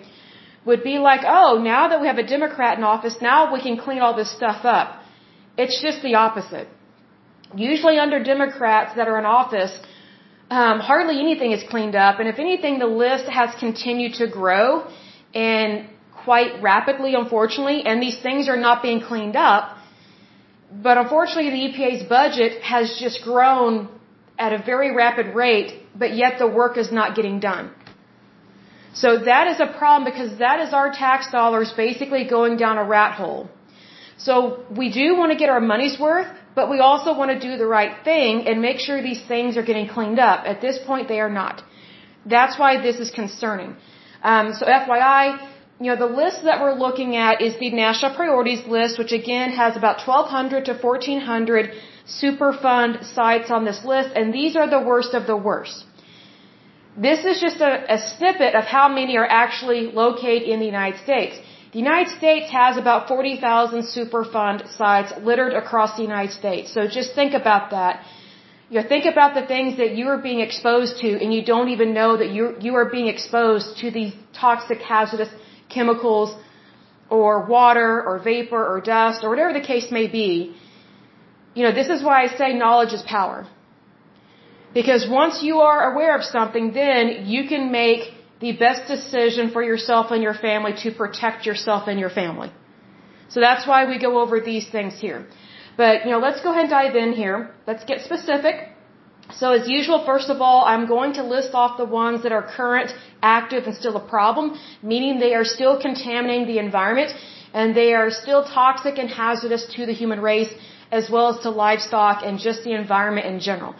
would 0.65 0.83
be 0.83 0.97
like, 0.99 1.21
oh, 1.25 1.51
now 1.57 1.87
that 1.89 1.99
we 2.01 2.07
have 2.07 2.17
a 2.17 2.27
Democrat 2.35 2.77
in 2.77 2.83
office, 2.83 3.15
now 3.21 3.51
we 3.53 3.61
can 3.61 3.77
clean 3.77 3.99
all 3.99 4.15
this 4.15 4.31
stuff 4.39 4.65
up. 4.65 5.01
It's 5.57 5.81
just 5.81 6.01
the 6.01 6.15
opposite. 6.15 6.67
Usually 7.55 7.97
under 7.97 8.21
Democrats 8.23 8.95
that 8.95 9.07
are 9.07 9.17
in 9.17 9.25
office, 9.25 9.73
um, 10.49 10.79
hardly 10.79 11.19
anything 11.19 11.51
is 11.51 11.63
cleaned 11.69 11.95
up, 11.95 12.19
and 12.19 12.27
if 12.27 12.39
anything, 12.39 12.79
the 12.79 12.91
list 13.05 13.25
has 13.25 13.49
continued 13.59 14.13
to 14.15 14.27
grow 14.27 14.87
and 15.33 15.87
quite 16.23 16.61
rapidly, 16.61 17.15
unfortunately, 17.15 17.83
and 17.85 18.01
these 18.01 18.19
things 18.19 18.49
are 18.49 18.57
not 18.57 18.81
being 18.81 19.01
cleaned 19.01 19.35
up. 19.35 19.77
But 20.71 20.97
unfortunately, 20.97 21.49
the 21.49 21.63
EPA's 21.67 22.03
budget 22.07 22.61
has 22.61 22.97
just 22.99 23.23
grown 23.23 23.89
at 24.39 24.53
a 24.53 24.61
very 24.71 24.95
rapid 24.95 25.35
rate, 25.35 25.69
but 26.03 26.15
yet 26.15 26.39
the 26.39 26.47
work 26.47 26.77
is 26.77 26.91
not 26.99 27.15
getting 27.15 27.39
done. 27.39 27.71
So 28.93 29.09
that 29.31 29.47
is 29.51 29.59
a 29.59 29.67
problem 29.79 30.03
because 30.11 30.39
that 30.39 30.59
is 30.65 30.73
our 30.73 30.89
tax 30.91 31.31
dollars 31.31 31.71
basically 31.85 32.23
going 32.37 32.57
down 32.57 32.77
a 32.77 32.83
rat 32.83 33.13
hole. 33.21 33.49
So 34.17 34.63
we 34.81 34.91
do 34.91 35.15
want 35.19 35.31
to 35.33 35.37
get 35.37 35.49
our 35.49 35.61
money's 35.73 35.97
worth, 35.99 36.31
but 36.55 36.69
we 36.69 36.79
also 36.79 37.15
want 37.19 37.31
to 37.31 37.39
do 37.39 37.57
the 37.57 37.67
right 37.67 37.93
thing 38.03 38.47
and 38.47 38.61
make 38.61 38.79
sure 38.79 39.01
these 39.01 39.23
things 39.33 39.57
are 39.57 39.67
getting 39.69 39.87
cleaned 39.87 40.19
up. 40.19 40.45
At 40.45 40.59
this 40.61 40.79
point, 40.89 41.07
they 41.07 41.19
are 41.25 41.33
not. 41.41 41.63
That's 42.25 42.59
why 42.59 42.81
this 42.81 42.97
is 42.99 43.11
concerning. 43.11 43.75
Um, 44.23 44.53
so 44.53 44.65
FYI, 44.65 45.23
you 45.79 45.87
know, 45.91 45.95
the 45.95 46.13
list 46.23 46.43
that 46.43 46.61
we're 46.61 46.77
looking 46.85 47.15
at 47.15 47.41
is 47.41 47.57
the 47.59 47.69
national 47.71 48.15
priorities 48.15 48.65
list, 48.67 48.99
which 48.99 49.13
again 49.13 49.51
has 49.51 49.77
about 49.77 50.05
1,200 50.05 50.65
to 50.65 50.73
1,400 50.73 51.71
Superfund 52.21 53.05
sites 53.15 53.51
on 53.51 53.65
this 53.65 53.83
list, 53.85 54.09
and 54.15 54.33
these 54.33 54.55
are 54.55 54.69
the 54.69 54.81
worst 54.91 55.13
of 55.13 55.27
the 55.27 55.37
worst. 55.37 55.85
This 56.97 57.23
is 57.23 57.39
just 57.39 57.61
a, 57.61 57.73
a 57.95 57.97
snippet 57.97 58.55
of 58.55 58.65
how 58.65 58.87
many 58.89 59.17
are 59.17 59.31
actually 59.43 59.83
located 60.03 60.43
in 60.53 60.59
the 60.59 60.65
United 60.65 60.99
States. 61.01 61.35
The 61.71 61.79
United 61.79 62.09
States 62.17 62.51
has 62.51 62.77
about 62.77 63.07
40,000 63.07 63.83
Superfund 63.83 64.75
sites 64.75 65.13
littered 65.21 65.53
across 65.53 65.95
the 65.97 66.01
United 66.01 66.33
States. 66.33 66.73
So 66.73 66.87
just 66.87 67.13
think 67.13 67.33
about 67.35 67.69
that. 67.71 68.03
You 68.71 68.81
know, 68.81 68.87
think 68.87 69.05
about 69.05 69.35
the 69.35 69.45
things 69.45 69.77
that 69.77 69.95
you 69.95 70.07
are 70.07 70.17
being 70.17 70.39
exposed 70.39 70.99
to 71.01 71.09
and 71.21 71.33
you 71.33 71.43
don't 71.43 71.69
even 71.69 71.93
know 71.93 72.17
that 72.17 72.29
you 72.29 72.55
you 72.65 72.75
are 72.75 72.85
being 72.85 73.07
exposed 73.07 73.77
to 73.81 73.89
these 73.89 74.13
toxic 74.33 74.79
hazardous 74.79 75.31
chemicals 75.75 76.35
or 77.09 77.45
water 77.45 78.03
or 78.07 78.19
vapor 78.19 78.61
or 78.71 78.79
dust 78.79 79.23
or 79.23 79.29
whatever 79.29 79.53
the 79.53 79.65
case 79.73 79.87
may 79.91 80.07
be. 80.07 80.55
You 81.59 81.65
know, 81.65 81.73
this 81.79 81.89
is 81.95 82.01
why 82.07 82.17
I 82.25 82.27
say 82.41 82.47
knowledge 82.53 82.93
is 82.97 83.01
power. 83.17 83.39
Because 84.79 85.01
once 85.21 85.35
you 85.47 85.55
are 85.69 85.79
aware 85.91 86.13
of 86.17 86.23
something, 86.23 86.71
then 86.81 87.03
you 87.33 87.41
can 87.51 87.63
make 87.81 88.01
the 88.43 88.51
best 88.65 88.81
decision 88.93 89.49
for 89.55 89.61
yourself 89.71 90.05
and 90.15 90.21
your 90.27 90.37
family 90.47 90.73
to 90.83 90.89
protect 91.01 91.45
yourself 91.49 91.89
and 91.91 91.99
your 92.03 92.13
family. 92.21 92.49
So 93.33 93.41
that's 93.41 93.67
why 93.71 93.79
we 93.91 93.97
go 94.07 94.11
over 94.21 94.39
these 94.51 94.69
things 94.75 94.93
here. 95.05 95.19
But, 95.81 96.05
you 96.05 96.11
know, 96.11 96.21
let's 96.27 96.41
go 96.45 96.51
ahead 96.51 96.65
and 96.67 96.73
dive 96.79 96.95
in 96.95 97.11
here. 97.23 97.37
Let's 97.67 97.83
get 97.91 97.99
specific. 98.09 98.55
So 99.41 99.51
as 99.59 99.67
usual, 99.67 99.99
first 100.11 100.29
of 100.29 100.39
all, 100.45 100.63
I'm 100.71 100.87
going 100.95 101.11
to 101.19 101.23
list 101.35 101.51
off 101.53 101.77
the 101.83 101.89
ones 102.03 102.23
that 102.23 102.31
are 102.37 102.45
current, 102.59 102.89
active, 103.21 103.63
and 103.67 103.75
still 103.75 103.97
a 103.97 104.05
problem, 104.15 104.57
meaning 104.81 105.19
they 105.19 105.33
are 105.39 105.47
still 105.57 105.75
contaminating 105.87 106.47
the 106.47 106.59
environment 106.67 107.11
and 107.53 107.75
they 107.75 107.93
are 107.99 108.09
still 108.23 108.43
toxic 108.45 108.97
and 108.97 109.09
hazardous 109.09 109.63
to 109.75 109.85
the 109.85 109.95
human 110.01 110.21
race 110.21 110.53
as 110.91 111.09
well 111.09 111.33
as 111.33 111.39
to 111.43 111.49
livestock 111.49 112.23
and 112.25 112.39
just 112.39 112.63
the 112.63 112.73
environment 112.73 113.27
in 113.27 113.39
general. 113.39 113.75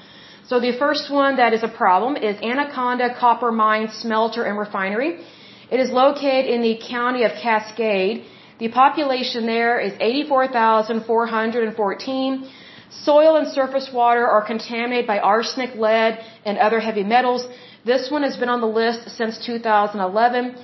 So 0.49 0.59
the 0.59 0.73
first 0.83 1.11
one 1.11 1.35
that 1.37 1.53
is 1.53 1.63
a 1.63 1.67
problem 1.67 2.15
is 2.15 2.35
Anaconda 2.41 3.13
Copper 3.19 3.51
Mine 3.51 3.89
Smelter 4.01 4.43
and 4.43 4.57
Refinery. 4.57 5.19
It 5.71 5.79
is 5.79 5.91
located 5.91 6.45
in 6.55 6.61
the 6.61 6.79
county 6.95 7.23
of 7.23 7.31
Cascade. 7.43 8.25
The 8.59 8.69
population 8.69 9.45
there 9.45 9.79
is 9.79 9.93
84,414. 9.99 12.49
Soil 12.89 13.35
and 13.39 13.47
surface 13.47 13.91
water 13.93 14.27
are 14.27 14.41
contaminated 14.41 15.05
by 15.05 15.19
arsenic, 15.19 15.75
lead, 15.75 16.17
and 16.45 16.57
other 16.57 16.79
heavy 16.79 17.03
metals. 17.03 17.47
This 17.85 18.09
one 18.09 18.23
has 18.23 18.35
been 18.35 18.49
on 18.49 18.61
the 18.61 18.73
list 18.81 19.11
since 19.17 19.37
2011. 19.45 20.55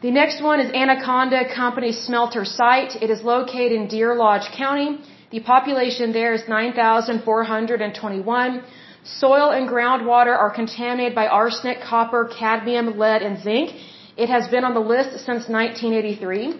The 0.00 0.12
next 0.12 0.40
one 0.40 0.60
is 0.60 0.70
Anaconda 0.72 1.52
Company 1.52 1.90
Smelter 1.90 2.44
Site. 2.44 2.94
It 3.02 3.10
is 3.10 3.24
located 3.24 3.72
in 3.72 3.88
Deer 3.88 4.14
Lodge 4.14 4.48
County. 4.56 5.00
The 5.30 5.40
population 5.40 6.12
there 6.12 6.32
is 6.32 6.48
9,421. 6.48 8.62
Soil 9.04 9.50
and 9.50 9.68
groundwater 9.68 10.34
are 10.44 10.50
contaminated 10.50 11.14
by 11.14 11.26
arsenic, 11.26 11.82
copper, 11.82 12.30
cadmium, 12.38 12.96
lead, 12.98 13.20
and 13.22 13.38
zinc. 13.42 13.74
It 14.16 14.30
has 14.30 14.48
been 14.48 14.64
on 14.64 14.72
the 14.74 14.80
list 14.80 15.10
since 15.26 15.48
1983. 15.48 16.54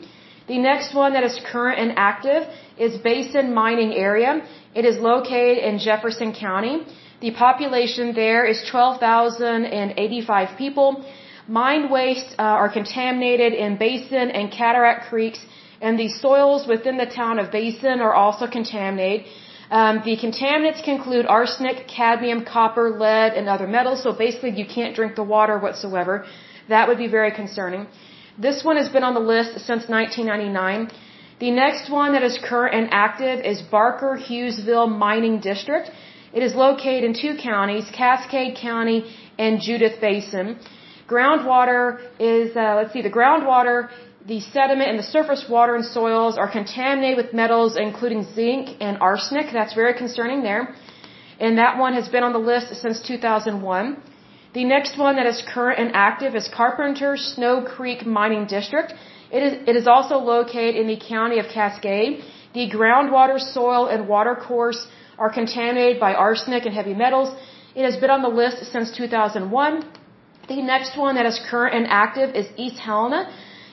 The 0.48 0.58
next 0.58 0.94
one 0.94 1.14
that 1.14 1.24
is 1.24 1.40
current 1.50 1.80
and 1.80 1.94
active 1.96 2.46
is 2.78 2.98
Basin 2.98 3.54
Mining 3.54 3.94
Area. 3.94 4.42
It 4.74 4.84
is 4.84 4.98
located 4.98 5.56
in 5.58 5.78
Jefferson 5.78 6.32
County. 6.32 6.84
The 7.20 7.32
population 7.32 8.14
there 8.14 8.46
is 8.46 8.62
12,085 8.70 10.56
people. 10.56 11.04
Mine 11.48 11.90
wastes 11.90 12.32
uh, 12.38 12.42
are 12.42 12.68
contaminated 12.68 13.54
in 13.54 13.76
Basin 13.78 14.30
and 14.30 14.52
Cataract 14.52 15.08
Creeks, 15.08 15.40
and 15.80 15.98
the 15.98 16.08
soils 16.08 16.66
within 16.66 16.96
the 16.96 17.06
town 17.06 17.38
of 17.38 17.50
Basin 17.50 18.00
are 18.00 18.14
also 18.14 18.46
contaminated. 18.46 19.26
Um, 19.70 20.00
the 20.04 20.16
contaminants 20.16 20.82
can 20.82 20.96
include 20.96 21.26
arsenic, 21.26 21.86
cadmium, 21.86 22.44
copper, 22.44 22.86
lead, 22.98 23.34
and 23.34 23.48
other 23.48 23.66
metals. 23.66 24.02
So 24.02 24.12
basically, 24.12 24.52
you 24.60 24.66
can't 24.66 24.94
drink 24.96 25.14
the 25.14 25.22
water 25.22 25.58
whatsoever. 25.58 26.24
That 26.68 26.88
would 26.88 26.98
be 26.98 27.08
very 27.08 27.32
concerning. 27.32 27.86
This 28.38 28.64
one 28.64 28.76
has 28.76 28.88
been 28.88 29.04
on 29.04 29.14
the 29.14 29.26
list 29.34 29.52
since 29.68 29.88
1999. 29.88 30.90
The 31.40 31.50
next 31.50 31.90
one 31.90 32.12
that 32.14 32.22
is 32.22 32.38
current 32.42 32.74
and 32.74 32.88
active 32.90 33.44
is 33.44 33.62
Barker 33.62 34.18
Hughesville 34.26 34.88
Mining 35.06 35.38
District. 35.40 35.90
It 36.32 36.42
is 36.42 36.54
located 36.54 37.04
in 37.04 37.14
two 37.14 37.36
counties, 37.36 37.86
Cascade 37.92 38.56
County 38.56 39.04
and 39.38 39.60
Judith 39.60 40.00
Basin. 40.00 40.58
Groundwater 41.08 42.00
is, 42.18 42.56
uh, 42.56 42.74
let's 42.76 42.92
see, 42.92 43.02
the 43.02 43.10
groundwater 43.18 43.88
the 44.28 44.40
sediment 44.40 44.88
and 44.90 44.98
the 45.02 45.10
surface 45.16 45.42
water 45.48 45.74
and 45.78 45.84
soils 45.84 46.36
are 46.42 46.50
contaminated 46.58 47.16
with 47.20 47.32
metals 47.42 47.76
including 47.86 48.20
zinc 48.34 48.64
and 48.86 48.94
arsenic. 49.10 49.46
That's 49.58 49.74
very 49.82 49.94
concerning 50.02 50.42
there. 50.42 50.62
And 51.40 51.56
that 51.62 51.78
one 51.78 51.94
has 51.94 52.08
been 52.14 52.24
on 52.28 52.34
the 52.38 52.44
list 52.52 52.74
since 52.82 53.00
2001. 53.00 53.96
The 54.58 54.64
next 54.64 54.98
one 54.98 55.16
that 55.16 55.26
is 55.32 55.42
current 55.54 55.78
and 55.82 55.90
active 55.94 56.34
is 56.40 56.48
Carpenter 56.60 57.16
Snow 57.16 57.54
Creek 57.74 58.04
Mining 58.06 58.46
District. 58.46 58.92
It 59.30 59.42
is, 59.46 59.52
it 59.70 59.76
is 59.80 59.86
also 59.86 60.16
located 60.18 60.76
in 60.76 60.86
the 60.88 61.00
county 61.14 61.38
of 61.38 61.46
Cascade. 61.54 62.24
The 62.54 62.68
groundwater, 62.70 63.38
soil, 63.38 63.86
and 63.86 64.08
water 64.08 64.34
course 64.34 64.80
are 65.18 65.30
contaminated 65.30 66.00
by 66.00 66.12
arsenic 66.14 66.64
and 66.66 66.74
heavy 66.74 66.94
metals. 66.94 67.30
It 67.74 67.84
has 67.84 67.96
been 67.96 68.10
on 68.10 68.22
the 68.22 68.34
list 68.42 68.64
since 68.72 68.90
2001. 68.90 69.84
The 70.48 70.62
next 70.62 70.98
one 70.98 71.14
that 71.16 71.26
is 71.26 71.38
current 71.50 71.74
and 71.74 71.86
active 71.88 72.34
is 72.34 72.46
East 72.56 72.78
Helena. 72.78 73.20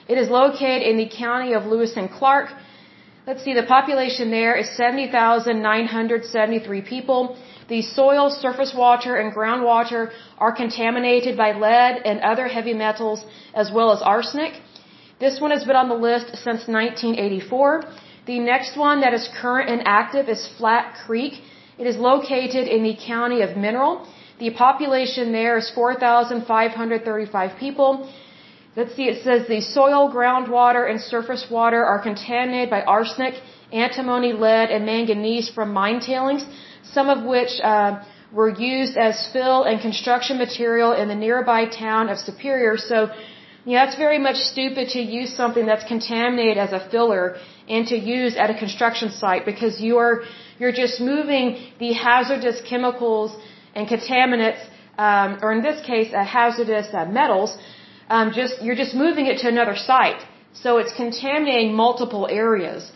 It 0.08 0.18
is 0.18 0.28
located 0.30 0.82
in 0.82 0.98
the 0.98 1.08
county 1.08 1.52
of 1.52 1.66
Lewis 1.66 1.96
and 1.96 2.08
Clark. 2.10 2.50
Let's 3.26 3.42
see, 3.42 3.54
the 3.54 3.64
population 3.64 4.30
there 4.30 4.54
is 4.54 4.68
70,973 4.76 6.82
people. 6.82 7.36
The 7.68 7.82
soil, 7.82 8.30
surface 8.30 8.72
water, 8.72 9.16
and 9.16 9.34
groundwater 9.34 10.12
are 10.38 10.52
contaminated 10.52 11.36
by 11.36 11.50
lead 11.52 12.02
and 12.04 12.20
other 12.20 12.46
heavy 12.46 12.72
metals 12.72 13.24
as 13.54 13.72
well 13.72 13.90
as 13.90 14.00
arsenic. 14.00 14.60
This 15.18 15.40
one 15.40 15.50
has 15.50 15.64
been 15.64 15.74
on 15.74 15.88
the 15.88 16.00
list 16.08 16.36
since 16.36 16.68
1984. 16.68 17.82
The 18.26 18.38
next 18.38 18.76
one 18.76 19.00
that 19.00 19.12
is 19.12 19.28
current 19.40 19.68
and 19.70 19.82
active 19.86 20.28
is 20.28 20.46
Flat 20.56 20.94
Creek. 21.04 21.40
It 21.78 21.88
is 21.88 21.96
located 21.96 22.68
in 22.68 22.84
the 22.84 22.94
county 22.94 23.42
of 23.42 23.56
Mineral. 23.56 24.06
The 24.38 24.50
population 24.50 25.32
there 25.32 25.58
is 25.58 25.68
4,535 25.74 27.56
people. 27.58 28.08
Let's 28.78 28.94
see, 28.94 29.08
it 29.14 29.24
says 29.24 29.48
the 29.48 29.62
soil, 29.62 30.12
groundwater, 30.12 30.82
and 30.90 31.00
surface 31.00 31.44
water 31.50 31.82
are 31.82 32.00
contaminated 32.08 32.68
by 32.68 32.82
arsenic, 32.82 33.34
antimony, 33.72 34.34
lead, 34.34 34.68
and 34.70 34.84
manganese 34.84 35.48
from 35.48 35.72
mine 35.72 36.00
tailings, 36.00 36.44
some 36.96 37.08
of 37.08 37.24
which 37.24 37.52
uh, 37.62 38.04
were 38.30 38.50
used 38.50 38.98
as 38.98 39.14
fill 39.32 39.62
and 39.64 39.80
construction 39.80 40.36
material 40.36 40.92
in 40.92 41.08
the 41.08 41.14
nearby 41.14 41.64
town 41.64 42.10
of 42.10 42.18
Superior. 42.18 42.76
So, 42.76 43.10
yeah, 43.64 43.86
it's 43.86 43.96
very 43.96 44.18
much 44.18 44.36
stupid 44.36 44.90
to 44.90 45.00
use 45.00 45.34
something 45.34 45.64
that's 45.64 45.86
contaminated 45.94 46.58
as 46.58 46.72
a 46.72 46.80
filler 46.90 47.38
and 47.66 47.86
to 47.86 47.96
use 47.96 48.36
at 48.36 48.50
a 48.50 48.58
construction 48.64 49.10
site 49.10 49.46
because 49.46 49.80
you're 49.80 50.24
you're 50.58 50.76
just 50.84 51.00
moving 51.00 51.46
the 51.78 51.92
hazardous 51.94 52.60
chemicals 52.68 53.30
and 53.74 53.88
contaminants, 53.88 54.62
um, 54.98 55.38
or 55.42 55.52
in 55.52 55.62
this 55.62 55.84
case, 55.84 56.12
uh, 56.12 56.24
hazardous 56.24 56.88
uh, 56.92 57.06
metals 57.06 57.56
um, 58.08 58.32
just 58.32 58.62
you're 58.62 58.80
just 58.84 58.94
moving 58.94 59.26
it 59.26 59.38
to 59.42 59.48
another 59.48 59.76
site, 59.76 60.22
so 60.52 60.78
it's 60.78 60.94
contaminating 60.94 61.74
multiple 61.74 62.26
areas. 62.30 62.90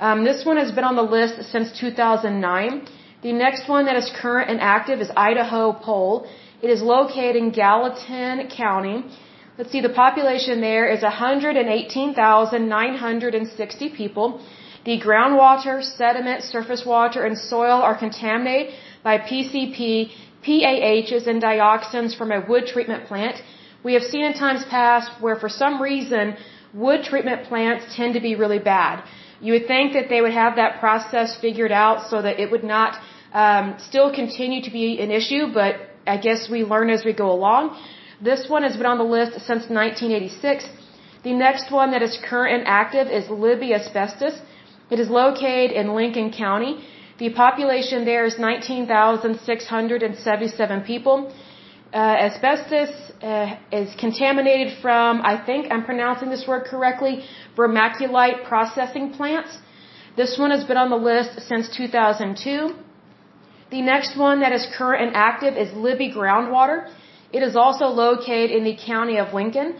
Um, 0.00 0.24
this 0.24 0.44
one 0.44 0.56
has 0.56 0.72
been 0.72 0.84
on 0.84 0.96
the 0.96 1.08
list 1.18 1.44
since 1.52 1.70
2009. 1.78 2.88
The 3.22 3.32
next 3.32 3.68
one 3.68 3.84
that 3.86 3.96
is 3.96 4.10
current 4.22 4.50
and 4.50 4.60
active 4.60 5.00
is 5.00 5.10
Idaho 5.16 5.72
Pole. 5.72 6.26
It 6.62 6.70
is 6.70 6.82
located 6.82 7.36
in 7.36 7.50
Gallatin 7.50 8.48
County. 8.48 9.04
Let's 9.56 9.70
see, 9.70 9.80
the 9.80 9.94
population 10.04 10.60
there 10.60 10.86
is 10.94 11.02
118,960 11.02 13.88
people. 13.90 14.40
The 14.84 15.00
groundwater, 15.00 15.82
sediment, 15.82 16.42
surface 16.42 16.84
water, 16.84 17.24
and 17.24 17.38
soil 17.38 17.80
are 17.88 17.96
contaminated 17.96 18.74
by 19.02 19.18
PCP, 19.18 20.10
PAHs, 20.44 21.26
and 21.26 21.42
dioxins 21.42 22.14
from 22.18 22.32
a 22.32 22.44
wood 22.48 22.66
treatment 22.66 23.06
plant. 23.06 23.36
We 23.84 23.92
have 23.96 24.04
seen 24.12 24.24
in 24.24 24.32
times 24.32 24.64
past 24.64 25.08
where 25.20 25.36
for 25.36 25.50
some 25.62 25.74
reason 25.90 26.36
wood 26.72 27.04
treatment 27.04 27.44
plants 27.48 27.84
tend 27.96 28.14
to 28.14 28.20
be 28.28 28.34
really 28.34 28.58
bad. 28.58 29.04
You 29.40 29.52
would 29.54 29.66
think 29.66 29.92
that 29.92 30.08
they 30.08 30.22
would 30.22 30.32
have 30.32 30.56
that 30.56 30.80
process 30.80 31.36
figured 31.46 31.70
out 31.70 32.08
so 32.10 32.22
that 32.22 32.40
it 32.40 32.50
would 32.50 32.64
not 32.64 32.98
um, 33.34 33.76
still 33.88 34.10
continue 34.20 34.62
to 34.62 34.70
be 34.70 34.98
an 35.00 35.10
issue, 35.10 35.52
but 35.52 35.72
I 36.06 36.16
guess 36.16 36.48
we 36.48 36.64
learn 36.64 36.88
as 36.96 37.04
we 37.04 37.12
go 37.12 37.30
along. 37.30 37.76
This 38.22 38.48
one 38.48 38.62
has 38.62 38.74
been 38.78 38.86
on 38.86 38.96
the 38.98 39.10
list 39.18 39.32
since 39.50 39.68
1986. 39.68 40.64
The 41.24 41.34
next 41.34 41.70
one 41.70 41.90
that 41.90 42.02
is 42.02 42.16
current 42.30 42.54
and 42.56 42.66
active 42.66 43.08
is 43.08 43.28
Libby 43.28 43.74
asbestos. 43.74 44.40
It 44.90 44.98
is 45.04 45.10
located 45.10 45.72
in 45.72 45.94
Lincoln 45.94 46.32
County. 46.32 46.82
The 47.18 47.30
population 47.30 48.04
there 48.04 48.24
is 48.24 48.38
19,677 48.38 50.80
people. 50.82 51.32
Uh, 51.94 52.26
asbestos 52.28 52.90
uh, 53.22 53.54
is 53.70 53.94
contaminated 54.00 54.78
from, 54.82 55.22
I 55.22 55.36
think 55.46 55.70
I'm 55.70 55.84
pronouncing 55.84 56.28
this 56.28 56.44
word 56.44 56.64
correctly, 56.64 57.24
vermiculite 57.56 58.38
processing 58.48 59.12
plants. 59.12 59.56
This 60.16 60.36
one 60.36 60.50
has 60.50 60.64
been 60.64 60.76
on 60.76 60.90
the 60.90 60.96
list 60.96 61.40
since 61.48 61.68
2002. 61.76 62.74
The 63.70 63.80
next 63.80 64.18
one 64.18 64.40
that 64.40 64.50
is 64.50 64.66
current 64.76 65.04
and 65.06 65.14
active 65.14 65.56
is 65.56 65.72
Libby 65.72 66.12
Groundwater. 66.12 66.90
It 67.32 67.44
is 67.44 67.54
also 67.54 67.86
located 67.86 68.50
in 68.50 68.64
the 68.64 68.76
county 68.76 69.18
of 69.18 69.32
Lincoln. 69.32 69.78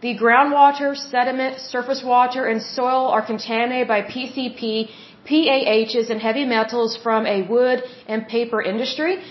The 0.00 0.18
groundwater, 0.18 0.96
sediment, 0.96 1.60
surface 1.60 2.02
water, 2.04 2.46
and 2.46 2.60
soil 2.60 3.06
are 3.06 3.24
contaminated 3.24 3.86
by 3.86 4.02
PCP, 4.02 4.88
PAHs, 5.30 6.10
and 6.10 6.20
heavy 6.20 6.44
metals 6.44 6.98
from 7.04 7.24
a 7.24 7.42
wood 7.42 7.84
and 8.08 8.26
paper 8.26 8.60
industry. 8.60 9.22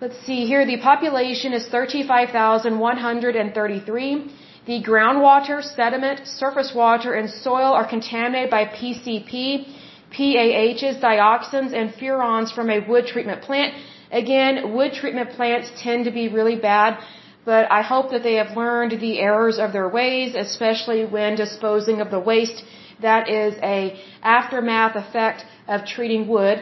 Let's 0.00 0.18
see 0.24 0.46
here. 0.46 0.64
The 0.64 0.78
population 0.78 1.52
is 1.52 1.68
35,133. 1.68 4.30
The 4.66 4.82
groundwater, 4.82 5.62
sediment, 5.62 6.26
surface 6.26 6.72
water, 6.74 7.12
and 7.14 7.28
soil 7.28 7.74
are 7.74 7.84
contaminated 7.86 8.48
by 8.50 8.64
PCP, 8.64 9.66
PAHs, 10.10 10.98
dioxins, 11.00 11.74
and 11.74 11.92
furans 11.92 12.50
from 12.54 12.70
a 12.70 12.80
wood 12.88 13.06
treatment 13.06 13.42
plant. 13.42 13.74
Again, 14.10 14.72
wood 14.74 14.94
treatment 14.94 15.28
plants 15.30 15.70
tend 15.76 16.06
to 16.06 16.10
be 16.10 16.28
really 16.28 16.56
bad, 16.56 16.98
but 17.46 17.62
I 17.78 17.80
hope 17.92 18.06
that 18.10 18.22
they 18.24 18.36
have 18.42 18.52
learned 18.62 18.92
the 19.00 19.14
errors 19.20 19.58
of 19.64 19.72
their 19.72 19.88
ways, 19.88 20.34
especially 20.46 21.02
when 21.16 21.30
disposing 21.44 21.98
of 22.04 22.10
the 22.10 22.22
waste. 22.30 22.58
That 23.00 23.28
is 23.28 23.54
a 23.62 23.74
aftermath 24.22 24.96
effect 25.04 25.44
of 25.68 25.86
treating 25.94 26.22
wood. 26.34 26.58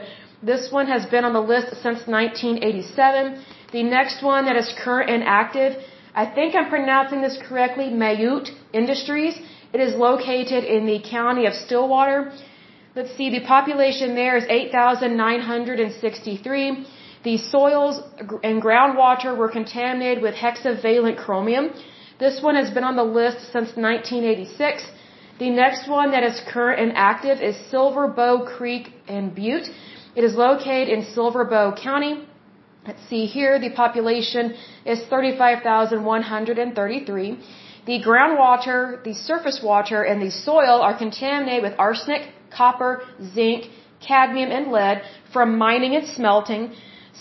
This 0.50 0.64
one 0.70 0.88
has 0.94 1.02
been 1.06 1.24
on 1.24 1.32
the 1.32 1.46
list 1.54 1.68
since 1.84 2.00
1987. 2.06 3.42
The 3.72 3.82
next 3.82 4.22
one 4.22 4.44
that 4.44 4.56
is 4.62 4.68
current 4.84 5.08
and 5.14 5.22
active, 5.42 5.72
I 6.14 6.26
think 6.26 6.54
I'm 6.54 6.68
pronouncing 6.68 7.22
this 7.22 7.38
correctly, 7.48 7.88
Mouat 8.02 8.46
Industries. 8.72 9.34
It 9.72 9.80
is 9.86 9.94
located 10.08 10.62
in 10.64 10.86
the 10.86 11.00
county 11.16 11.46
of 11.46 11.54
Stillwater. 11.54 12.18
Let's 12.94 13.12
see, 13.16 13.30
the 13.30 13.40
population 13.54 14.14
there 14.14 14.36
is 14.36 14.44
8,963. 14.48 16.86
The 17.24 17.38
soils 17.38 18.02
and 18.42 18.62
groundwater 18.62 19.36
were 19.36 19.48
contaminated 19.48 20.22
with 20.22 20.34
hexavalent 20.34 21.16
chromium. 21.16 21.72
This 22.18 22.42
one 22.42 22.54
has 22.54 22.70
been 22.70 22.84
on 22.84 22.96
the 22.96 23.08
list 23.20 23.38
since 23.54 23.74
1986. 23.76 24.86
The 25.38 25.50
next 25.50 25.88
one 25.88 26.10
that 26.12 26.22
is 26.22 26.40
current 26.46 26.80
and 26.82 26.92
active 26.94 27.40
is 27.40 27.56
Silver 27.70 28.06
Bow 28.08 28.44
Creek 28.56 28.92
in 29.08 29.30
Butte. 29.30 29.70
It 30.14 30.22
is 30.22 30.34
located 30.34 30.90
in 30.90 31.02
Silver 31.14 31.46
Bow 31.46 31.72
County. 31.74 32.26
Let's 32.86 33.02
see 33.08 33.24
here, 33.24 33.58
the 33.58 33.70
population 33.70 34.54
is 34.84 35.02
35,133. 35.06 37.38
The 37.86 38.02
groundwater, 38.06 39.02
the 39.02 39.14
surface 39.14 39.62
water, 39.64 40.02
and 40.02 40.20
the 40.20 40.30
soil 40.30 40.82
are 40.82 40.94
contaminated 40.96 41.62
with 41.62 41.72
arsenic, 41.78 42.28
copper, 42.50 43.02
zinc, 43.32 43.70
cadmium, 44.06 44.50
and 44.50 44.70
lead 44.70 45.00
from 45.32 45.56
mining 45.56 45.96
and 45.96 46.06
smelting. 46.06 46.74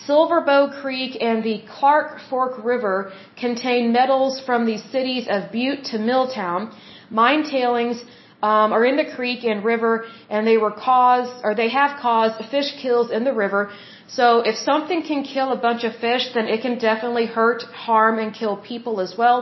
Silver 0.07 0.41
Bow 0.41 0.69
Creek 0.81 1.17
and 1.21 1.43
the 1.43 1.63
Clark 1.79 2.19
Fork 2.29 2.63
River 2.63 3.11
contain 3.39 3.91
metals 3.91 4.41
from 4.45 4.65
the 4.65 4.77
cities 4.77 5.27
of 5.29 5.51
Butte 5.51 5.85
to 5.91 5.99
Milltown. 5.99 6.73
Mine 7.09 7.43
tailings 7.43 8.03
um, 8.41 8.73
are 8.73 8.83
in 8.83 8.97
the 8.97 9.05
creek 9.15 9.43
and 9.45 9.63
river, 9.63 10.05
and 10.29 10.45
they 10.45 10.57
were 10.57 10.71
caused, 10.71 11.33
or 11.45 11.55
they 11.55 11.69
have 11.69 11.99
caused 12.01 12.43
fish 12.49 12.71
kills 12.81 13.11
in 13.11 13.23
the 13.23 13.33
river. 13.33 13.71
So 14.07 14.39
if 14.39 14.55
something 14.57 15.03
can 15.03 15.23
kill 15.23 15.51
a 15.53 15.55
bunch 15.55 15.83
of 15.85 15.95
fish, 15.95 16.25
then 16.33 16.47
it 16.47 16.61
can 16.61 16.77
definitely 16.77 17.25
hurt, 17.25 17.63
harm, 17.63 18.19
and 18.19 18.33
kill 18.33 18.57
people 18.57 18.99
as 18.99 19.15
well. 19.17 19.37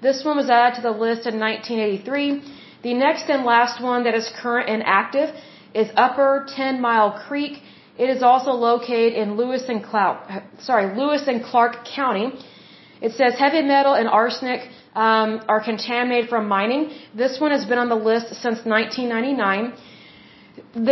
This 0.00 0.24
one 0.24 0.36
was 0.36 0.48
added 0.48 0.76
to 0.76 0.82
the 0.82 0.96
list 1.06 1.26
in 1.26 1.40
1983. 1.40 2.42
The 2.82 2.94
next 2.94 3.28
and 3.28 3.44
last 3.44 3.82
one 3.82 4.04
that 4.04 4.14
is 4.14 4.30
current 4.40 4.68
and 4.68 4.84
active 4.86 5.34
is 5.74 5.88
Upper 5.96 6.46
Ten 6.54 6.80
Mile 6.80 7.10
Creek. 7.26 7.62
It 8.04 8.08
is 8.14 8.22
also 8.22 8.52
located 8.52 9.12
in 9.14 9.36
Lewis 9.36 9.64
and 9.68 9.82
Clark, 9.82 10.18
sorry, 10.60 10.86
Lewis 11.00 11.24
and 11.26 11.42
Clark 11.42 11.84
County. 11.84 12.26
It 13.00 13.12
says 13.18 13.34
heavy 13.44 13.62
metal 13.62 13.94
and 13.94 14.08
arsenic 14.08 14.60
um, 14.94 15.30
are 15.48 15.62
contaminated 15.70 16.28
from 16.30 16.48
mining. 16.48 16.82
This 17.22 17.40
one 17.40 17.52
has 17.56 17.64
been 17.64 17.78
on 17.84 17.88
the 17.88 18.00
list 18.10 18.28
since 18.44 18.58
1999. 18.64 19.72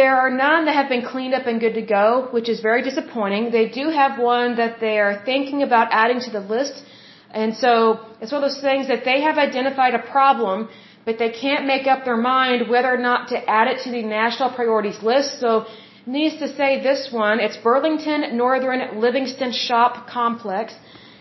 There 0.01 0.17
are 0.17 0.31
none 0.31 0.65
that 0.67 0.75
have 0.81 0.89
been 0.89 1.05
cleaned 1.13 1.35
up 1.35 1.47
and 1.47 1.61
good 1.61 1.75
to 1.75 1.83
go, 1.83 2.29
which 2.37 2.49
is 2.49 2.61
very 2.61 2.83
disappointing. 2.83 3.51
They 3.51 3.69
do 3.69 3.89
have 4.01 4.19
one 4.19 4.57
that 4.57 4.81
they 4.81 4.99
are 4.99 5.15
thinking 5.25 5.63
about 5.63 5.89
adding 5.91 6.21
to 6.27 6.31
the 6.31 6.45
list. 6.55 6.85
And 7.31 7.57
so 7.57 7.73
it's 8.21 8.33
one 8.33 8.43
of 8.43 8.51
those 8.51 8.61
things 8.61 8.89
that 8.89 9.05
they 9.05 9.21
have 9.23 9.39
identified 9.39 9.95
a 9.95 10.05
problem, 10.17 10.69
but 11.05 11.19
they 11.19 11.31
can't 11.31 11.67
make 11.67 11.87
up 11.87 12.05
their 12.05 12.17
mind 12.17 12.69
whether 12.69 12.93
or 12.93 13.03
not 13.11 13.29
to 13.29 13.37
add 13.59 13.67
it 13.73 13.83
to 13.85 13.91
the 13.91 14.03
national 14.03 14.51
priorities 14.51 15.03
list. 15.03 15.41
So 15.41 15.67
needs 16.07 16.39
to 16.39 16.49
say 16.57 16.81
this 16.83 17.09
one, 17.11 17.41
it's 17.41 17.57
Burlington 17.57 18.37
Northern 18.37 19.01
Livingston 19.01 19.51
Shop 19.53 20.07
Complex. 20.09 20.73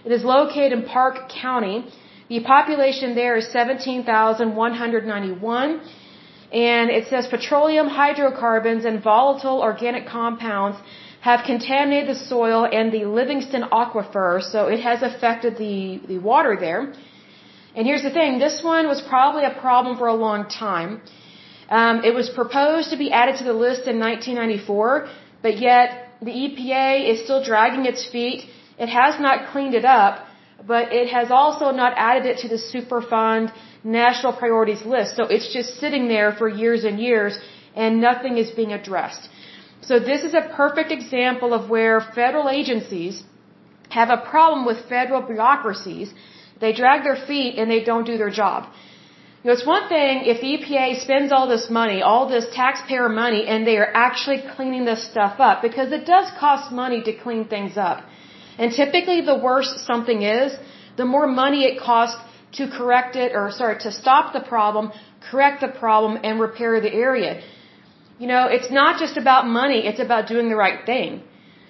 It 0.05 0.11
is 0.11 0.23
located 0.23 0.73
in 0.73 0.83
Park 0.83 1.29
County. 1.29 1.87
The 2.29 2.41
population 2.41 3.15
there 3.15 3.35
is 3.35 3.51
17,191. 3.51 5.81
And 6.53 6.91
it 6.91 7.07
says 7.07 7.25
petroleum, 7.25 7.87
hydrocarbons, 7.87 8.85
and 8.85 9.01
volatile 9.01 9.61
organic 9.61 10.07
compounds 10.07 10.77
have 11.21 11.43
contaminated 11.43 12.07
the 12.07 12.15
soil 12.15 12.67
and 12.71 12.91
the 12.91 13.05
Livingston 13.05 13.63
aquifer, 13.71 14.43
so 14.43 14.67
it 14.67 14.79
has 14.79 15.01
affected 15.01 15.57
the, 15.57 15.99
the 16.07 16.19
water 16.19 16.55
there. 16.59 16.93
And 17.75 17.87
here's 17.87 18.03
the 18.03 18.11
thing, 18.11 18.37
this 18.37 18.61
one 18.63 18.87
was 18.87 19.01
probably 19.01 19.43
a 19.43 19.55
problem 19.59 19.97
for 19.97 20.05
a 20.07 20.13
long 20.13 20.47
time. 20.47 21.01
Um, 21.69 22.03
it 22.03 22.13
was 22.13 22.29
proposed 22.29 22.89
to 22.91 22.97
be 22.97 23.11
added 23.11 23.37
to 23.37 23.43
the 23.43 23.53
list 23.53 23.87
in 23.87 23.99
1994, 23.99 25.07
but 25.41 25.57
yet 25.59 26.09
the 26.21 26.31
EPA 26.31 27.11
is 27.11 27.23
still 27.23 27.43
dragging 27.43 27.85
its 27.85 28.05
feet. 28.05 28.47
It 28.77 28.89
has 28.89 29.19
not 29.19 29.51
cleaned 29.51 29.73
it 29.73 29.85
up 29.85 30.25
but 30.67 30.91
it 30.93 31.09
has 31.09 31.31
also 31.31 31.71
not 31.71 31.93
added 31.95 32.25
it 32.25 32.37
to 32.39 32.47
the 32.47 32.59
Superfund 32.71 33.51
national 33.83 34.33
priorities 34.33 34.83
list. 34.85 35.15
So 35.15 35.23
it's 35.25 35.53
just 35.53 35.79
sitting 35.79 36.07
there 36.07 36.31
for 36.31 36.47
years 36.47 36.83
and 36.83 36.99
years 36.99 37.37
and 37.75 38.01
nothing 38.01 38.37
is 38.37 38.51
being 38.51 38.73
addressed. 38.73 39.29
So 39.81 39.99
this 39.99 40.23
is 40.23 40.33
a 40.33 40.41
perfect 40.55 40.91
example 40.91 41.53
of 41.53 41.69
where 41.69 42.01
federal 42.01 42.49
agencies 42.49 43.23
have 43.89 44.09
a 44.09 44.17
problem 44.17 44.65
with 44.65 44.77
federal 44.89 45.21
bureaucracies. 45.21 46.13
They 46.59 46.73
drag 46.73 47.03
their 47.03 47.15
feet 47.27 47.59
and 47.59 47.69
they 47.69 47.83
don't 47.83 48.05
do 48.05 48.17
their 48.17 48.31
job. 48.31 48.69
Know, 49.45 49.51
it's 49.51 49.65
one 49.65 49.87
thing 49.87 50.23
if 50.33 50.41
the 50.41 50.51
EPA 50.57 51.01
spends 51.03 51.31
all 51.31 51.47
this 51.47 51.69
money, 51.69 52.01
all 52.01 52.27
this 52.27 52.47
taxpayer 52.51 53.07
money, 53.07 53.45
and 53.45 53.67
they 53.67 53.77
are 53.77 53.91
actually 53.93 54.39
cleaning 54.55 54.85
this 54.85 55.01
stuff 55.11 55.39
up 55.39 55.61
because 55.61 55.91
it 55.91 56.07
does 56.07 56.31
cost 56.39 56.71
money 56.71 57.03
to 57.03 57.13
clean 57.13 57.47
things 57.47 57.77
up. 57.77 58.03
And 58.57 58.71
typically 58.71 59.21
the 59.21 59.37
worse 59.37 59.71
something 59.85 60.23
is, 60.23 60.57
the 60.97 61.05
more 61.05 61.27
money 61.27 61.63
it 61.65 61.79
costs 61.79 62.19
to 62.53 62.67
correct 62.77 63.15
it, 63.15 63.33
or 63.35 63.51
sorry, 63.51 63.77
to 63.81 63.91
stop 63.91 64.33
the 64.33 64.39
problem, 64.39 64.91
correct 65.29 65.61
the 65.61 65.67
problem, 65.67 66.17
and 66.23 66.39
repair 66.39 66.81
the 66.81 66.91
area. 66.91 67.43
You 68.17 68.27
know, 68.27 68.47
it's 68.47 68.71
not 68.71 68.99
just 68.99 69.15
about 69.15 69.45
money, 69.45 69.85
it's 69.85 69.99
about 69.99 70.27
doing 70.27 70.49
the 70.49 70.55
right 70.55 70.83
thing. 70.87 71.21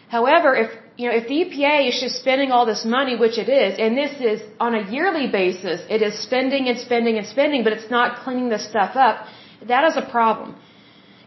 However, 0.08 0.56
if, 0.56 0.72
you 0.98 1.10
know, 1.10 1.16
if 1.16 1.28
the 1.28 1.38
EPA 1.44 1.90
is 1.90 2.00
just 2.00 2.16
spending 2.24 2.52
all 2.52 2.66
this 2.66 2.86
money, 2.86 3.16
which 3.18 3.38
it 3.38 3.50
is, 3.50 3.78
and 3.78 3.98
this 3.98 4.14
is 4.22 4.42
on 4.60 4.76
a 4.76 4.90
yearly 4.90 5.28
basis, 5.28 5.82
it 5.90 6.02
is 6.02 6.18
spending 6.28 6.68
and 6.70 6.80
spending 6.80 7.18
and 7.18 7.28
spending, 7.28 7.64
but 7.66 7.74
it's 7.74 7.92
not 7.92 8.24
cleaning 8.24 8.50
this 8.50 8.66
stuff 8.74 8.96
up, 8.96 9.28
that 9.68 9.84
is 9.90 9.98
a 9.98 10.06
problem. 10.10 10.56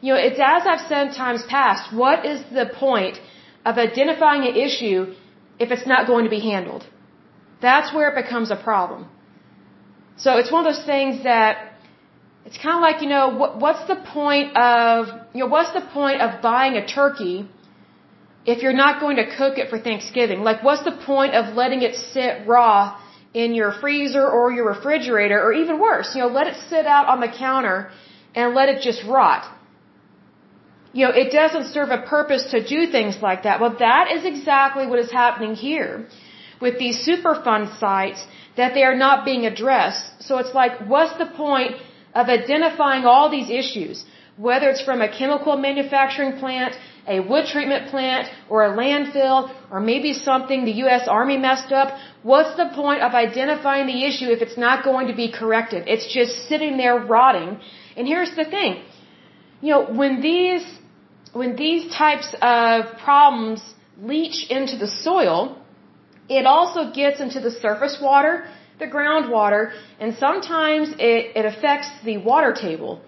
You 0.01 0.15
know, 0.15 0.19
it's 0.19 0.41
as 0.41 0.63
I've 0.67 0.87
said 0.89 1.13
times 1.15 1.43
past, 1.49 1.93
what 1.95 2.25
is 2.25 2.41
the 2.51 2.67
point 2.67 3.21
of 3.65 3.77
identifying 3.77 4.43
an 4.51 4.57
issue 4.57 5.15
if 5.59 5.71
it's 5.71 5.87
not 5.87 6.07
going 6.07 6.25
to 6.25 6.31
be 6.31 6.41
handled. 6.41 6.85
That's 7.61 7.93
where 7.95 8.09
it 8.11 8.23
becomes 8.23 8.51
a 8.51 8.57
problem. 8.57 9.09
So 10.17 10.37
it's 10.39 10.51
one 10.51 10.67
of 10.67 10.73
those 10.73 10.85
things 10.85 11.25
that 11.25 11.73
it's 12.47 12.59
kind 12.59 12.77
of 12.77 12.83
like, 12.89 13.03
you 13.03 13.09
know, 13.09 13.29
what, 13.41 13.59
what's 13.59 13.87
the 13.87 13.97
point 13.97 14.57
of, 14.57 15.09
you 15.35 15.41
know, 15.43 15.51
what's 15.55 15.73
the 15.73 15.87
point 15.99 16.21
of 16.21 16.41
buying 16.41 16.75
a 16.83 16.87
turkey 16.87 17.49
if 18.53 18.63
you're 18.63 18.81
not 18.85 19.01
going 19.05 19.17
to 19.23 19.27
cook 19.41 19.55
it 19.63 19.67
for 19.71 19.79
Thanksgiving? 19.89 20.41
Like, 20.49 20.59
what's 20.67 20.85
the 20.91 20.97
point 21.13 21.33
of 21.41 21.55
letting 21.61 21.83
it 21.89 21.95
sit 22.15 22.47
raw 22.55 22.77
in 23.43 23.55
your 23.61 23.73
freezer 23.83 24.27
or 24.37 24.45
your 24.57 24.67
refrigerator 24.75 25.39
or 25.47 25.53
even 25.63 25.75
worse, 25.89 26.09
you 26.15 26.21
know, 26.23 26.33
let 26.41 26.47
it 26.53 26.57
sit 26.73 26.87
out 26.97 27.07
on 27.13 27.19
the 27.25 27.33
counter 27.47 27.79
and 28.35 28.55
let 28.59 28.69
it 28.73 28.81
just 28.89 29.01
rot? 29.05 29.45
you 30.93 31.05
know, 31.05 31.13
it 31.23 31.31
doesn't 31.31 31.67
serve 31.75 31.91
a 31.91 32.03
purpose 32.15 32.45
to 32.55 32.59
do 32.75 32.81
things 32.97 33.17
like 33.27 33.43
that. 33.47 33.61
Well, 33.61 33.77
that 33.79 34.11
is 34.17 34.25
exactly 34.25 34.87
what 34.91 34.99
is 34.99 35.11
happening 35.11 35.55
here 35.55 36.07
with 36.61 36.79
these 36.79 36.97
Superfund 37.07 37.79
sites 37.79 38.27
that 38.57 38.75
they 38.75 38.85
are 38.91 38.97
not 38.97 39.25
being 39.25 39.45
addressed. 39.47 40.23
So 40.27 40.39
it's 40.39 40.55
like, 40.55 40.73
what's 40.93 41.17
the 41.19 41.27
point 41.27 41.77
of 42.15 42.29
identifying 42.29 43.05
all 43.05 43.31
these 43.31 43.51
issues? 43.51 44.05
Whether 44.37 44.71
it's 44.71 44.83
from 44.89 45.01
a 45.03 45.11
chemical 45.21 45.57
manufacturing 45.57 46.39
plant, 46.39 46.75
a 47.09 47.21
wood 47.21 47.47
treatment 47.47 47.89
plant, 47.91 48.29
or 48.49 48.65
a 48.65 48.71
landfill, 48.81 49.39
or 49.71 49.81
maybe 49.81 50.13
something 50.13 50.65
the 50.65 50.79
U.S. 50.85 51.09
Army 51.09 51.39
messed 51.39 51.73
up, 51.73 51.99
what's 52.23 52.55
the 52.57 52.71
point 52.75 53.03
of 53.03 53.13
identifying 53.15 53.87
the 53.87 54.05
issue 54.05 54.29
if 54.37 54.43
it's 54.43 54.59
not 54.59 54.85
going 54.85 55.07
to 55.09 55.15
be 55.15 55.33
corrected? 55.41 55.85
It's 55.87 56.13
just 56.13 56.49
sitting 56.49 56.77
there 56.77 56.99
rotting. 56.99 57.59
And 57.97 58.07
here's 58.07 58.35
the 58.37 58.45
thing. 58.45 58.83
You 59.61 59.71
know, 59.73 59.83
when 60.01 60.21
these 60.21 60.65
when 61.33 61.57
these 61.57 61.93
types 61.93 62.29
of 62.41 62.99
problems 62.99 63.63
leach 64.01 64.39
into 64.51 64.77
the 64.77 64.89
soil, 64.89 65.59
it 66.29 66.47
also 66.47 66.91
gets 66.93 67.21
into 67.21 67.41
the 67.41 67.51
surface 67.51 67.99
water, 68.01 68.49
the 68.79 68.87
groundwater, 68.87 69.73
and 69.99 70.17
sometimes 70.17 70.91
it, 70.99 71.37
it 71.37 71.45
affects 71.45 71.89
the 72.05 72.19
water 72.19 72.53
table. 72.53 73.01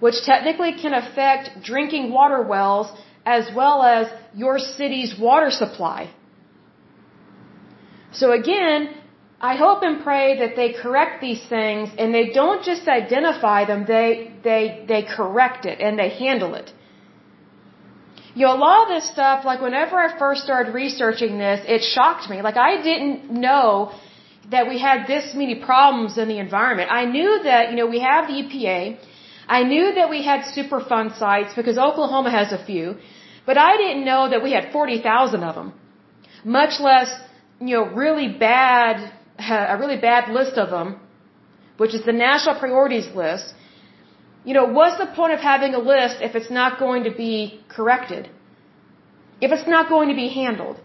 Which 0.00 0.22
technically 0.24 0.72
can 0.82 0.94
affect 0.94 1.62
drinking 1.62 2.12
water 2.12 2.42
wells 2.42 2.88
as 3.24 3.48
well 3.54 3.82
as 3.82 4.06
your 4.34 4.58
city's 4.58 5.18
water 5.18 5.50
supply. 5.50 6.10
So 8.12 8.32
again, 8.32 8.94
I 9.40 9.56
hope 9.56 9.82
and 9.82 10.02
pray 10.02 10.38
that 10.38 10.56
they 10.56 10.72
correct 10.72 11.20
these 11.20 11.42
things 11.48 11.90
and 11.98 12.14
they 12.14 12.28
don't 12.30 12.62
just 12.64 12.88
identify 12.88 13.64
them, 13.66 13.84
they, 13.86 14.32
they, 14.42 14.84
they 14.88 15.02
correct 15.02 15.66
it 15.66 15.80
and 15.80 15.98
they 15.98 16.08
handle 16.08 16.54
it. 16.54 16.72
You 18.34 18.46
know, 18.46 18.54
a 18.54 18.60
lot 18.68 18.82
of 18.82 18.88
this 18.88 19.10
stuff, 19.10 19.44
like 19.44 19.60
whenever 19.60 19.96
I 19.96 20.18
first 20.18 20.42
started 20.42 20.74
researching 20.74 21.38
this, 21.38 21.60
it 21.66 21.82
shocked 21.82 22.28
me. 22.30 22.42
Like 22.42 22.56
I 22.56 22.82
didn't 22.82 23.30
know 23.30 23.92
that 24.50 24.68
we 24.68 24.78
had 24.78 25.06
this 25.06 25.34
many 25.34 25.56
problems 25.56 26.16
in 26.18 26.28
the 26.28 26.38
environment. 26.38 26.90
I 26.90 27.04
knew 27.06 27.42
that, 27.42 27.70
you 27.70 27.76
know, 27.76 27.86
we 27.86 28.00
have 28.00 28.28
the 28.28 28.34
EPA. 28.34 28.98
I 29.48 29.62
knew 29.62 29.94
that 29.94 30.10
we 30.10 30.22
had 30.22 30.40
Superfund 30.56 31.18
sites 31.18 31.54
because 31.54 31.78
Oklahoma 31.78 32.30
has 32.30 32.52
a 32.52 32.64
few, 32.64 32.96
but 33.44 33.56
I 33.56 33.76
didn't 33.76 34.04
know 34.04 34.28
that 34.30 34.42
we 34.42 34.52
had 34.52 34.72
40,000 34.72 35.42
of 35.42 35.54
them. 35.54 35.72
Much 36.44 36.80
less, 36.80 37.10
you 37.60 37.76
know, 37.76 37.84
really 37.84 38.28
bad 38.28 39.12
a 39.38 39.76
really 39.78 39.98
bad 39.98 40.32
list 40.32 40.56
of 40.56 40.70
them, 40.70 41.00
which 41.76 41.94
is 41.94 42.04
the 42.04 42.12
national 42.12 42.58
priorities 42.58 43.08
list, 43.14 43.54
you 44.44 44.54
know, 44.54 44.66
what's 44.66 44.98
the 44.98 45.06
point 45.06 45.32
of 45.34 45.40
having 45.40 45.74
a 45.74 45.78
list 45.78 46.16
if 46.20 46.34
it's 46.34 46.50
not 46.50 46.78
going 46.78 47.04
to 47.04 47.10
be 47.10 47.60
corrected? 47.68 48.30
If 49.40 49.52
it's 49.52 49.68
not 49.68 49.88
going 49.88 50.08
to 50.08 50.14
be 50.14 50.28
handled? 50.28 50.80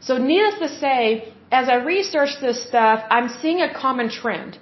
So 0.00 0.18
needless 0.18 0.58
to 0.60 0.68
say, 0.78 1.32
as 1.50 1.68
I 1.68 1.76
research 1.76 2.40
this 2.40 2.62
stuff, 2.68 3.02
I'm 3.10 3.28
seeing 3.40 3.62
a 3.62 3.72
common 3.72 4.10
trend. 4.10 4.58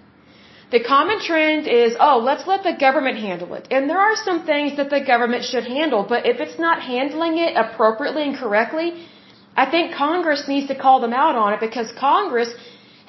The 0.77 0.85
common 0.85 1.21
trend 1.27 1.67
is, 1.83 1.97
oh, 2.07 2.17
let's 2.29 2.47
let 2.47 2.63
the 2.63 2.75
government 2.87 3.17
handle 3.27 3.51
it. 3.59 3.67
And 3.75 3.89
there 3.91 4.03
are 4.07 4.17
some 4.29 4.41
things 4.51 4.77
that 4.79 4.91
the 4.95 5.03
government 5.13 5.43
should 5.51 5.67
handle, 5.77 6.03
but 6.13 6.27
if 6.33 6.37
it's 6.45 6.59
not 6.59 6.83
handling 6.83 7.39
it 7.45 7.53
appropriately 7.63 8.25
and 8.29 8.37
correctly, 8.43 8.89
I 9.63 9.65
think 9.71 9.95
Congress 9.95 10.43
needs 10.53 10.67
to 10.73 10.77
call 10.85 10.99
them 11.05 11.15
out 11.15 11.35
on 11.45 11.55
it 11.55 11.61
because 11.61 11.89
Congress 11.99 12.51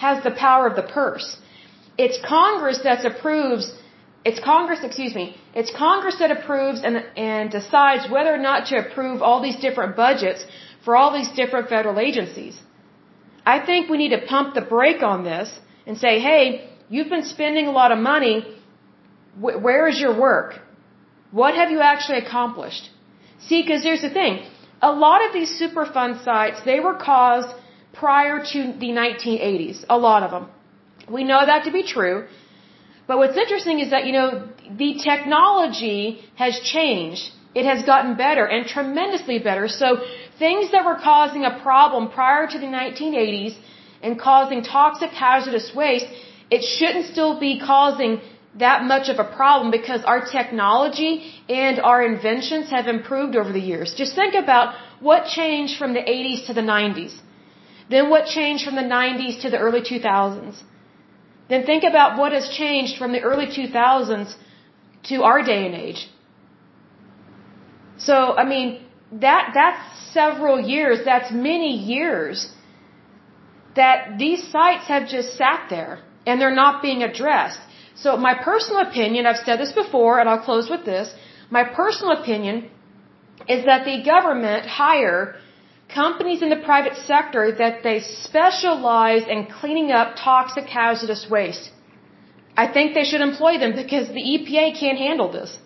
has 0.05 0.23
the 0.27 0.31
power 0.45 0.65
of 0.69 0.77
the 0.77 0.87
purse. 0.99 1.27
It's 1.97 2.17
Congress 2.37 2.79
that 2.85 3.03
approves, 3.11 3.65
it's 4.23 4.39
Congress, 4.39 4.79
excuse 4.89 5.13
me, 5.21 5.35
it's 5.53 5.73
Congress 5.85 6.17
that 6.19 6.31
approves 6.37 6.79
and, 6.85 7.03
and 7.17 7.51
decides 7.51 8.09
whether 8.09 8.33
or 8.33 8.43
not 8.49 8.67
to 8.67 8.77
approve 8.77 9.21
all 9.21 9.41
these 9.41 9.59
different 9.67 9.97
budgets 9.97 10.45
for 10.85 10.95
all 10.95 11.11
these 11.19 11.31
different 11.41 11.67
federal 11.67 11.99
agencies. 11.99 12.55
I 13.45 13.59
think 13.59 13.89
we 13.89 13.97
need 13.97 14.15
to 14.17 14.25
pump 14.33 14.55
the 14.55 14.65
brake 14.75 15.03
on 15.03 15.25
this 15.25 15.49
and 15.85 15.97
say, 15.97 16.19
hey, 16.29 16.69
you've 16.89 17.09
been 17.09 17.25
spending 17.25 17.67
a 17.67 17.71
lot 17.71 17.91
of 17.91 17.99
money. 17.99 18.35
Where 19.39 19.87
is 19.87 19.99
your 19.99 20.17
work? 20.19 20.59
What 21.31 21.55
have 21.55 21.69
you 21.69 21.81
actually 21.81 22.19
accomplished? 22.19 22.89
See, 23.47 23.61
because 23.61 23.83
here's 23.83 24.01
the 24.01 24.09
thing. 24.09 24.45
A 24.81 24.91
lot 24.91 25.25
of 25.25 25.33
these 25.33 25.51
Superfund 25.61 26.23
sites, 26.23 26.61
they 26.65 26.79
were 26.79 26.95
caused 26.95 27.49
prior 27.93 28.39
to 28.53 28.59
the 28.83 28.89
1980s, 29.03 29.85
a 29.89 29.97
lot 29.97 30.23
of 30.23 30.31
them. 30.31 30.49
We 31.11 31.23
know 31.23 31.45
that 31.45 31.65
to 31.65 31.71
be 31.71 31.83
true. 31.83 32.27
But 33.07 33.17
what's 33.17 33.37
interesting 33.37 33.79
is 33.79 33.89
that, 33.91 34.05
you 34.05 34.11
know, 34.11 34.47
the 34.83 34.99
technology 35.03 36.19
has 36.35 36.59
changed. 36.59 37.31
It 37.55 37.65
has 37.65 37.83
gotten 37.83 38.15
better 38.15 38.45
and 38.45 38.67
tremendously 38.67 39.39
better. 39.39 39.67
So 39.67 39.87
things 40.37 40.71
that 40.71 40.85
were 40.85 40.99
causing 41.11 41.43
a 41.45 41.59
problem 41.67 42.11
prior 42.11 42.45
to 42.47 42.59
the 42.59 42.65
1980s 42.65 43.55
and 44.03 44.19
causing 44.19 44.61
toxic 44.61 45.09
hazardous 45.09 45.71
waste, 45.73 46.05
it 46.49 46.63
shouldn't 46.63 47.05
still 47.13 47.39
be 47.39 47.59
causing 47.59 48.21
that 48.59 48.83
much 48.83 49.09
of 49.09 49.19
a 49.19 49.29
problem 49.39 49.69
because 49.69 50.01
our 50.03 50.21
technology 50.25 51.11
and 51.47 51.79
our 51.79 52.03
inventions 52.03 52.69
have 52.69 52.87
improved 52.87 53.35
over 53.35 53.51
the 53.51 53.65
years. 53.71 53.93
Just 53.95 54.15
think 54.15 54.33
about 54.33 54.75
what 54.99 55.25
changed 55.25 55.77
from 55.77 55.93
the 55.93 55.99
80s 55.99 56.47
to 56.47 56.53
the 56.53 56.61
90s. 56.61 57.13
Then 57.89 58.09
what 58.09 58.25
changed 58.25 58.65
from 58.65 58.75
the 58.75 58.89
90s 58.99 59.41
to 59.41 59.49
the 59.49 59.59
early 59.59 59.81
2000s? 59.81 60.63
Then 61.49 61.65
think 61.65 61.83
about 61.83 62.17
what 62.17 62.31
has 62.31 62.49
changed 62.49 62.97
from 62.97 63.11
the 63.11 63.21
early 63.21 63.45
2000s 63.45 64.35
to 65.09 65.23
our 65.23 65.41
day 65.43 65.65
and 65.65 65.75
age. 65.75 66.09
So, 67.97 68.35
I 68.35 68.43
mean, 68.43 68.85
that, 69.11 69.51
that's 69.53 70.13
several 70.13 70.59
years, 70.59 70.99
that's 71.05 71.31
many 71.31 71.73
years 71.77 72.51
that 73.75 74.17
these 74.17 74.41
sites 74.51 74.87
have 74.87 75.07
just 75.07 75.37
sat 75.37 75.67
there 75.69 75.99
and 76.27 76.41
they're 76.41 76.59
not 76.63 76.81
being 76.87 77.01
addressed. 77.09 77.59
So 78.03 78.15
my 78.27 78.33
personal 78.49 78.81
opinion, 78.87 79.25
I've 79.25 79.43
said 79.47 79.59
this 79.63 79.73
before 79.83 80.19
and 80.19 80.29
I'll 80.29 80.45
close 80.49 80.69
with 80.73 80.83
this, 80.93 81.13
my 81.57 81.63
personal 81.81 82.11
opinion 82.19 82.55
is 83.55 83.65
that 83.69 83.85
the 83.89 83.97
government 84.13 84.65
hire 84.83 85.21
companies 86.01 86.41
in 86.45 86.49
the 86.55 86.61
private 86.71 86.95
sector 87.11 87.43
that 87.63 87.75
they 87.83 87.97
specialize 88.01 89.23
in 89.35 89.45
cleaning 89.59 89.91
up 89.99 90.15
toxic 90.29 90.65
hazardous 90.65 91.23
waste. 91.35 91.71
I 92.63 92.65
think 92.75 92.93
they 92.93 93.07
should 93.09 93.23
employ 93.29 93.53
them 93.63 93.73
because 93.83 94.07
the 94.17 94.25
EPA 94.33 94.65
can't 94.79 94.99
handle 95.07 95.31
this. 95.31 95.57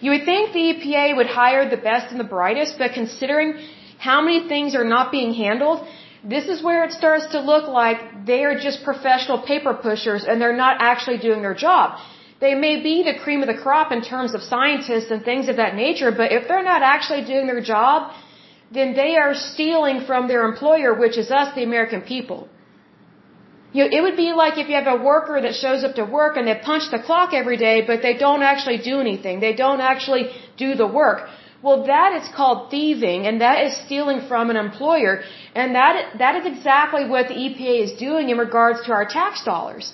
You 0.00 0.10
would 0.12 0.24
think 0.24 0.52
the 0.52 0.66
EPA 0.72 1.16
would 1.18 1.26
hire 1.26 1.68
the 1.68 1.82
best 1.90 2.10
and 2.12 2.20
the 2.24 2.30
brightest, 2.36 2.78
but 2.78 2.92
considering 3.00 3.54
how 3.98 4.18
many 4.26 4.48
things 4.48 4.74
are 4.74 4.88
not 4.96 5.10
being 5.16 5.32
handled, 5.34 5.86
this 6.24 6.46
is 6.48 6.62
where 6.62 6.84
it 6.84 6.92
starts 6.92 7.26
to 7.32 7.40
look 7.40 7.68
like 7.68 8.26
they 8.26 8.44
are 8.44 8.58
just 8.58 8.82
professional 8.82 9.38
paper 9.42 9.74
pushers 9.74 10.24
and 10.24 10.40
they're 10.40 10.56
not 10.56 10.76
actually 10.80 11.18
doing 11.18 11.42
their 11.42 11.54
job. 11.54 11.98
They 12.40 12.54
may 12.54 12.82
be 12.82 13.02
the 13.02 13.16
cream 13.22 13.42
of 13.42 13.48
the 13.48 13.60
crop 13.64 13.92
in 13.92 14.02
terms 14.02 14.34
of 14.34 14.42
scientists 14.42 15.10
and 15.10 15.22
things 15.24 15.48
of 15.48 15.56
that 15.56 15.74
nature, 15.74 16.10
but 16.10 16.32
if 16.32 16.48
they're 16.48 16.68
not 16.74 16.82
actually 16.82 17.24
doing 17.24 17.46
their 17.46 17.60
job, 17.60 18.12
then 18.72 18.94
they 18.94 19.16
are 19.16 19.34
stealing 19.34 20.00
from 20.08 20.26
their 20.26 20.44
employer, 20.50 20.94
which 20.94 21.16
is 21.16 21.30
us, 21.30 21.54
the 21.54 21.62
American 21.62 22.00
people. 22.02 22.48
You 23.74 23.82
know, 23.82 23.96
it 23.96 24.00
would 24.02 24.16
be 24.16 24.32
like 24.32 24.56
if 24.56 24.68
you 24.68 24.76
have 24.76 24.86
a 24.86 25.00
worker 25.02 25.40
that 25.44 25.54
shows 25.54 25.84
up 25.84 25.94
to 26.00 26.04
work 26.04 26.36
and 26.36 26.46
they 26.48 26.54
punch 26.54 26.84
the 26.90 27.00
clock 27.06 27.34
every 27.34 27.56
day, 27.56 27.76
but 27.86 28.02
they 28.02 28.14
don't 28.16 28.42
actually 28.42 28.78
do 28.78 29.00
anything. 29.00 29.40
They 29.40 29.54
don't 29.54 29.80
actually 29.80 30.30
do 30.56 30.74
the 30.74 30.86
work. 30.86 31.28
Well, 31.64 31.78
that 31.92 32.10
is 32.20 32.26
called 32.38 32.58
thieving, 32.72 33.20
and 33.28 33.40
that 33.46 33.58
is 33.66 33.72
stealing 33.84 34.20
from 34.30 34.50
an 34.52 34.58
employer, 34.64 35.14
and 35.60 35.74
that 35.78 35.94
that 36.22 36.34
is 36.40 36.44
exactly 36.54 37.04
what 37.12 37.28
the 37.30 37.36
EPA 37.44 37.74
is 37.86 37.92
doing 38.06 38.28
in 38.32 38.38
regards 38.46 38.78
to 38.86 38.92
our 38.98 39.06
tax 39.18 39.44
dollars. 39.52 39.86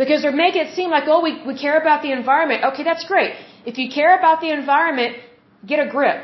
Because 0.00 0.20
they're 0.22 0.40
making 0.44 0.62
it 0.66 0.72
seem 0.78 0.90
like, 0.96 1.04
oh, 1.14 1.20
we, 1.26 1.32
we 1.50 1.54
care 1.66 1.78
about 1.82 2.02
the 2.06 2.12
environment. 2.20 2.64
Okay, 2.70 2.84
that's 2.90 3.06
great. 3.12 3.32
If 3.70 3.78
you 3.80 3.86
care 3.98 4.12
about 4.20 4.42
the 4.44 4.50
environment, 4.60 5.16
get 5.72 5.80
a 5.86 5.88
grip 5.96 6.20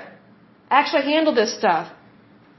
actually 0.72 1.04
handle 1.14 1.34
this 1.40 1.52
stuff. 1.60 1.86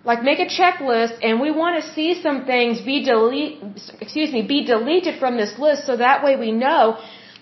Like 0.09 0.21
make 0.29 0.39
a 0.47 0.49
checklist 0.59 1.15
and 1.25 1.39
we 1.45 1.49
want 1.61 1.73
to 1.81 1.83
see 1.95 2.09
some 2.25 2.39
things 2.45 2.81
be 2.91 2.97
delete, 3.11 3.53
excuse 4.05 4.31
me, 4.35 4.41
be 4.55 4.59
deleted 4.73 5.19
from 5.19 5.37
this 5.41 5.53
list 5.57 5.85
so 5.89 5.97
that 5.97 6.23
way 6.25 6.33
we 6.45 6.51
know 6.51 6.83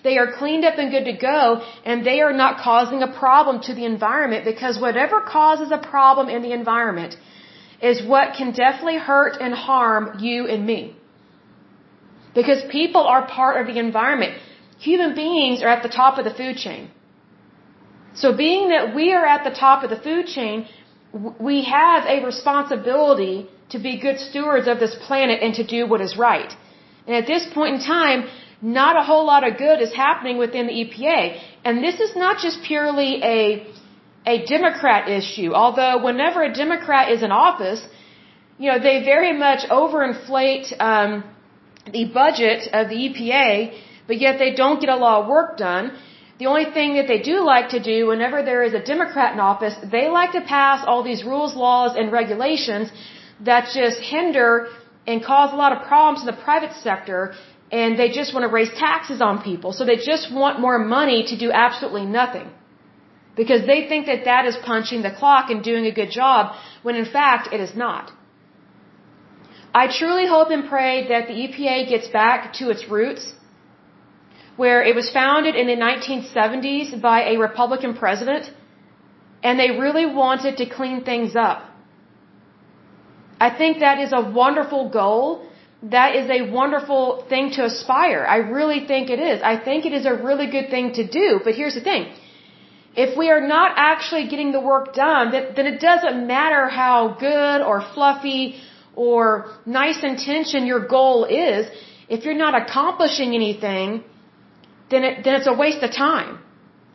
they 0.04 0.18
are 0.18 0.30
cleaned 0.38 0.64
up 0.64 0.78
and 0.78 0.90
good 0.90 1.04
to 1.04 1.12
go 1.12 1.62
and 1.84 2.04
they 2.04 2.20
are 2.20 2.32
not 2.32 2.60
causing 2.68 3.02
a 3.02 3.10
problem 3.24 3.60
to 3.68 3.74
the 3.74 3.84
environment 3.84 4.44
because 4.44 4.80
whatever 4.86 5.20
causes 5.20 5.70
a 5.70 5.78
problem 5.78 6.28
in 6.28 6.42
the 6.42 6.52
environment 6.52 7.16
is 7.90 8.02
what 8.14 8.34
can 8.38 8.52
definitely 8.52 8.98
hurt 9.10 9.36
and 9.40 9.54
harm 9.54 10.18
you 10.20 10.46
and 10.46 10.64
me. 10.64 10.96
Because 12.34 12.60
people 12.70 13.02
are 13.02 13.26
part 13.26 13.60
of 13.60 13.66
the 13.72 13.78
environment. 13.78 14.40
Human 14.78 15.14
beings 15.14 15.62
are 15.62 15.72
at 15.76 15.82
the 15.82 15.94
top 16.00 16.18
of 16.18 16.24
the 16.24 16.34
food 16.40 16.56
chain. 16.56 16.90
So 18.14 18.32
being 18.36 18.68
that 18.68 18.94
we 18.94 19.12
are 19.12 19.26
at 19.34 19.44
the 19.44 19.54
top 19.64 19.84
of 19.84 19.90
the 19.90 20.00
food 20.06 20.26
chain, 20.26 20.66
we 21.48 21.64
have 21.64 22.04
a 22.06 22.24
responsibility 22.24 23.48
to 23.70 23.78
be 23.78 23.98
good 23.98 24.18
stewards 24.18 24.66
of 24.68 24.78
this 24.78 24.94
planet 25.06 25.42
and 25.42 25.54
to 25.54 25.64
do 25.64 25.86
what 25.86 26.00
is 26.00 26.16
right. 26.16 26.52
And 27.06 27.16
at 27.16 27.26
this 27.26 27.46
point 27.52 27.74
in 27.76 27.80
time, 27.80 28.28
not 28.62 28.96
a 28.96 29.02
whole 29.02 29.26
lot 29.26 29.46
of 29.46 29.58
good 29.58 29.80
is 29.80 29.92
happening 29.92 30.38
within 30.38 30.68
the 30.68 30.72
EPA. 30.72 31.40
And 31.64 31.82
this 31.82 31.98
is 31.98 32.14
not 32.14 32.38
just 32.38 32.62
purely 32.62 33.20
a, 33.22 33.66
a 34.24 34.46
Democrat 34.46 35.08
issue, 35.08 35.52
although 35.52 36.02
whenever 36.02 36.42
a 36.44 36.52
Democrat 36.54 37.10
is 37.10 37.22
in 37.22 37.32
office, 37.32 37.82
you 38.58 38.70
know, 38.70 38.78
they 38.78 39.02
very 39.02 39.36
much 39.36 39.68
overinflate 39.68 40.72
um, 40.80 41.24
the 41.92 42.04
budget 42.04 42.68
of 42.72 42.88
the 42.88 42.94
EPA, 42.94 43.76
but 44.06 44.20
yet 44.20 44.38
they 44.38 44.54
don't 44.54 44.80
get 44.80 44.88
a 44.88 44.96
lot 44.96 45.22
of 45.22 45.28
work 45.28 45.56
done. 45.56 45.92
The 46.38 46.46
only 46.46 46.66
thing 46.76 46.94
that 46.94 47.08
they 47.08 47.20
do 47.20 47.44
like 47.44 47.70
to 47.70 47.80
do 47.80 48.06
whenever 48.06 48.42
there 48.42 48.62
is 48.62 48.74
a 48.74 48.82
Democrat 48.82 49.34
in 49.34 49.40
office, 49.40 49.74
they 49.90 50.08
like 50.08 50.32
to 50.32 50.40
pass 50.40 50.84
all 50.86 51.02
these 51.02 51.24
rules, 51.24 51.54
laws, 51.56 51.96
and 51.96 52.12
regulations 52.12 52.90
that 53.40 53.70
just 53.74 53.98
hinder 53.98 54.68
and 55.06 55.24
cause 55.24 55.52
a 55.52 55.56
lot 55.56 55.72
of 55.72 55.86
problems 55.88 56.20
in 56.20 56.26
the 56.26 56.40
private 56.44 56.72
sector 56.82 57.34
and 57.80 57.98
they 57.98 58.10
just 58.10 58.34
want 58.34 58.44
to 58.44 58.52
raise 58.58 58.70
taxes 58.78 59.20
on 59.28 59.42
people. 59.42 59.72
So 59.72 59.84
they 59.90 59.96
just 59.96 60.32
want 60.40 60.60
more 60.60 60.78
money 60.78 61.24
to 61.30 61.38
do 61.44 61.50
absolutely 61.50 62.04
nothing. 62.04 62.48
Because 63.34 63.66
they 63.66 63.88
think 63.88 64.06
that 64.06 64.26
that 64.26 64.44
is 64.44 64.56
punching 64.70 65.00
the 65.02 65.10
clock 65.10 65.50
and 65.50 65.64
doing 65.64 65.86
a 65.86 65.94
good 66.00 66.10
job 66.10 66.54
when 66.82 66.96
in 66.96 67.06
fact 67.06 67.52
it 67.52 67.60
is 67.60 67.74
not. 67.74 68.12
I 69.74 69.84
truly 69.98 70.26
hope 70.26 70.50
and 70.50 70.68
pray 70.68 71.08
that 71.08 71.28
the 71.28 71.36
EPA 71.44 71.88
gets 71.88 72.08
back 72.08 72.52
to 72.58 72.68
its 72.68 72.88
roots 72.88 73.32
where 74.56 74.82
it 74.82 74.94
was 74.94 75.08
founded 75.10 75.54
in 75.54 75.66
the 75.66 75.76
1970s 75.76 77.00
by 77.00 77.18
a 77.32 77.38
Republican 77.38 77.94
president 77.94 78.50
and 79.42 79.58
they 79.58 79.70
really 79.70 80.04
wanted 80.04 80.58
to 80.58 80.66
clean 80.66 81.02
things 81.04 81.34
up. 81.34 81.62
I 83.40 83.48
think 83.50 83.80
that 83.80 83.98
is 83.98 84.12
a 84.12 84.20
wonderful 84.20 84.90
goal. 84.90 85.46
That 85.90 86.14
is 86.14 86.30
a 86.30 86.50
wonderful 86.50 87.24
thing 87.28 87.50
to 87.52 87.64
aspire. 87.64 88.24
I 88.24 88.36
really 88.36 88.86
think 88.86 89.10
it 89.10 89.18
is. 89.18 89.42
I 89.42 89.56
think 89.56 89.84
it 89.84 89.92
is 89.92 90.06
a 90.06 90.14
really 90.14 90.46
good 90.46 90.70
thing 90.70 90.92
to 90.94 91.06
do. 91.06 91.40
But 91.44 91.54
here's 91.54 91.74
the 91.74 91.80
thing. 91.80 92.12
If 92.94 93.16
we 93.16 93.30
are 93.30 93.40
not 93.40 93.72
actually 93.76 94.28
getting 94.28 94.52
the 94.52 94.60
work 94.60 94.94
done, 94.94 95.32
then 95.32 95.66
it 95.66 95.80
doesn't 95.80 96.26
matter 96.26 96.68
how 96.68 97.16
good 97.18 97.62
or 97.62 97.80
fluffy 97.94 98.60
or 98.94 99.50
nice 99.66 100.04
intention 100.04 100.66
your 100.66 100.86
goal 100.86 101.24
is. 101.24 101.66
If 102.08 102.24
you're 102.24 102.42
not 102.46 102.54
accomplishing 102.54 103.34
anything, 103.34 104.04
then, 104.90 105.04
it, 105.04 105.24
then 105.24 105.34
it's 105.34 105.46
a 105.46 105.54
waste 105.54 105.82
of 105.82 105.90
time. 105.90 106.38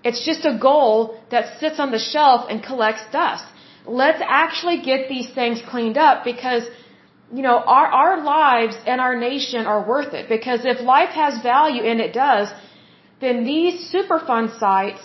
It's 0.04 0.24
just 0.24 0.46
a 0.46 0.58
goal 0.58 1.20
that 1.32 1.60
sits 1.60 1.80
on 1.80 1.92
the 1.92 2.00
shelf 2.00 2.46
and 2.50 2.64
collects 2.64 3.04
dust. 3.12 3.46
Let's 3.86 4.22
actually 4.22 4.82
get 4.84 5.10
these 5.10 5.30
things 5.32 5.62
cleaned 5.68 5.98
up 5.98 6.24
because, 6.24 6.64
you 7.34 7.42
know, 7.42 7.58
our, 7.58 7.88
our 7.88 8.24
lives 8.24 8.76
and 8.86 9.02
our 9.02 9.16
nation 9.20 9.66
are 9.66 9.86
worth 9.88 10.14
it. 10.14 10.30
Because 10.30 10.62
if 10.64 10.82
life 10.82 11.10
has 11.10 11.42
value, 11.42 11.84
and 11.84 12.00
it 12.00 12.14
does, 12.14 12.50
then 13.20 13.44
these 13.44 13.94
Superfund 13.94 14.60
sites 14.60 15.02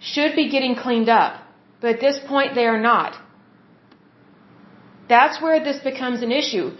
should 0.00 0.36
be 0.36 0.48
getting 0.50 0.74
cleaned 0.76 1.08
up. 1.08 1.42
But 1.80 1.96
at 1.96 2.00
this 2.00 2.18
point, 2.26 2.54
they 2.54 2.66
are 2.66 2.80
not. 2.80 3.16
That's 5.08 5.40
where 5.42 5.62
this 5.64 5.78
becomes 5.78 6.22
an 6.22 6.32
issue 6.32 6.70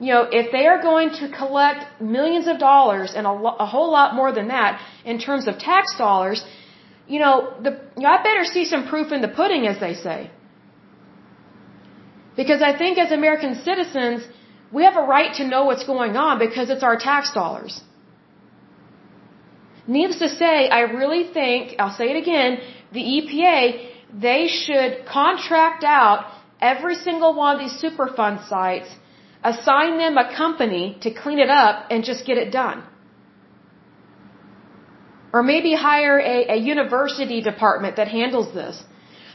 you 0.00 0.14
know, 0.14 0.22
if 0.40 0.50
they 0.50 0.66
are 0.66 0.80
going 0.80 1.10
to 1.20 1.28
collect 1.28 2.00
millions 2.00 2.46
of 2.48 2.58
dollars 2.58 3.12
and 3.14 3.26
a, 3.26 3.32
lo- 3.32 3.56
a 3.58 3.66
whole 3.66 3.90
lot 3.92 4.14
more 4.14 4.32
than 4.32 4.48
that 4.48 4.80
in 5.04 5.18
terms 5.18 5.46
of 5.46 5.58
tax 5.58 5.96
dollars, 5.98 6.42
you 7.06 7.20
know, 7.20 7.52
the, 7.62 7.72
you 7.96 8.04
know, 8.04 8.08
I 8.08 8.22
better 8.22 8.44
see 8.44 8.64
some 8.64 8.88
proof 8.88 9.12
in 9.12 9.20
the 9.20 9.28
pudding, 9.28 9.66
as 9.66 9.78
they 9.78 9.94
say. 9.94 10.30
Because 12.36 12.62
I 12.62 12.76
think 12.76 12.98
as 12.98 13.12
American 13.12 13.54
citizens, 13.68 14.26
we 14.72 14.84
have 14.84 14.96
a 14.96 15.02
right 15.02 15.34
to 15.34 15.46
know 15.46 15.64
what's 15.64 15.84
going 15.84 16.16
on 16.16 16.38
because 16.38 16.70
it's 16.70 16.82
our 16.82 16.96
tax 16.96 17.32
dollars. 17.32 17.80
Needless 19.86 20.18
to 20.20 20.28
say, 20.28 20.68
I 20.68 20.80
really 21.00 21.24
think, 21.32 21.74
I'll 21.78 21.96
say 21.96 22.10
it 22.10 22.16
again, 22.16 22.58
the 22.92 23.02
EPA, 23.16 23.90
they 24.26 24.46
should 24.46 25.06
contract 25.06 25.82
out 25.84 26.26
every 26.60 26.94
single 26.94 27.34
one 27.34 27.56
of 27.56 27.60
these 27.60 27.76
Superfund 27.82 28.48
sites 28.48 28.90
assign 29.42 29.98
them 29.98 30.18
a 30.18 30.36
company 30.36 30.98
to 31.02 31.10
clean 31.10 31.38
it 31.38 31.50
up 31.50 31.86
and 31.90 32.04
just 32.04 32.26
get 32.26 32.36
it 32.36 32.50
done. 32.52 32.82
Or 35.32 35.42
maybe 35.42 35.74
hire 35.74 36.18
a, 36.18 36.54
a 36.54 36.56
university 36.56 37.40
department 37.40 37.96
that 37.96 38.08
handles 38.08 38.52
this. 38.52 38.82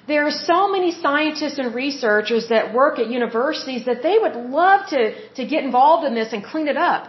There 0.08 0.26
are 0.28 0.32
so 0.32 0.72
many 0.72 0.92
scientists 0.92 1.58
and 1.58 1.74
researchers 1.74 2.48
that 2.50 2.74
work 2.74 3.00
at 3.00 3.10
universities 3.10 3.86
that 3.86 4.04
they 4.04 4.18
would 4.20 4.36
love 4.36 4.88
to, 4.90 5.02
to 5.38 5.46
get 5.46 5.64
involved 5.64 6.06
in 6.06 6.14
this 6.14 6.32
and 6.32 6.44
clean 6.44 6.68
it 6.68 6.78
up. 6.78 7.08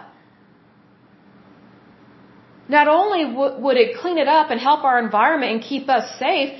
Not 2.67 2.87
only 2.87 3.21
would 3.63 3.77
it 3.77 3.97
clean 4.01 4.17
it 4.17 4.27
up 4.27 4.49
and 4.49 4.59
help 4.59 4.83
our 4.83 4.99
environment 4.99 5.51
and 5.53 5.61
keep 5.61 5.87
us 5.89 6.19
safe, 6.19 6.59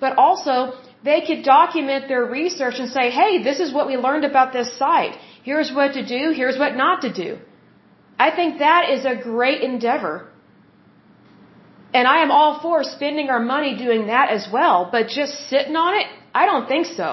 but 0.00 0.18
also 0.18 0.72
they 1.02 1.20
could 1.26 1.42
document 1.44 2.08
their 2.08 2.24
research 2.24 2.74
and 2.78 2.90
say, 2.90 3.10
hey, 3.10 3.42
this 3.42 3.60
is 3.60 3.72
what 3.72 3.86
we 3.86 3.96
learned 3.96 4.24
about 4.24 4.52
this 4.52 4.76
site. 4.78 5.14
Here's 5.44 5.72
what 5.72 5.92
to 5.94 6.04
do. 6.04 6.32
Here's 6.32 6.58
what 6.58 6.76
not 6.76 7.02
to 7.02 7.12
do. 7.12 7.38
I 8.18 8.30
think 8.38 8.58
that 8.58 8.90
is 8.90 9.04
a 9.04 9.14
great 9.14 9.62
endeavor. 9.62 10.28
And 11.96 12.06
I 12.14 12.16
am 12.24 12.30
all 12.36 12.52
for 12.62 12.76
spending 12.96 13.28
our 13.34 13.42
money 13.54 13.72
doing 13.84 14.02
that 14.12 14.28
as 14.36 14.44
well, 14.56 14.78
but 14.94 15.08
just 15.20 15.34
sitting 15.52 15.76
on 15.84 15.92
it, 16.00 16.06
I 16.40 16.42
don't 16.48 16.66
think 16.72 16.84
so. 17.00 17.08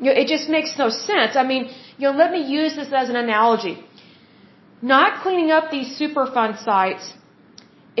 You 0.00 0.06
know, 0.06 0.16
it 0.22 0.26
just 0.34 0.48
makes 0.56 0.72
no 0.82 0.88
sense. 0.88 1.36
I 1.42 1.44
mean, 1.50 1.62
you 1.98 2.04
know, 2.06 2.14
let 2.22 2.30
me 2.36 2.40
use 2.60 2.72
this 2.80 2.90
as 3.02 3.10
an 3.10 3.18
analogy. 3.24 3.76
Not 4.94 5.22
cleaning 5.22 5.50
up 5.56 5.70
these 5.76 5.90
Superfund 6.00 6.64
sites 6.64 7.12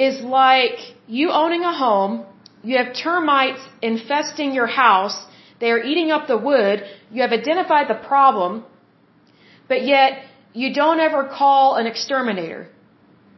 is 0.08 0.16
like 0.40 0.78
you 1.18 1.30
owning 1.42 1.64
a 1.72 1.76
home, 1.84 2.24
you 2.68 2.78
have 2.80 2.90
termites 3.04 3.62
infesting 3.82 4.54
your 4.54 4.70
house, 4.84 5.16
they 5.60 5.70
are 5.70 5.82
eating 5.90 6.10
up 6.10 6.26
the 6.34 6.38
wood. 6.50 6.76
You 7.14 7.20
have 7.24 7.32
identified 7.40 7.88
the 7.94 8.00
problem, 8.12 8.64
but 9.68 9.80
yet 9.94 10.10
you 10.54 10.68
don't 10.82 11.00
ever 11.08 11.24
call 11.40 11.76
an 11.80 11.86
exterminator. 11.86 12.62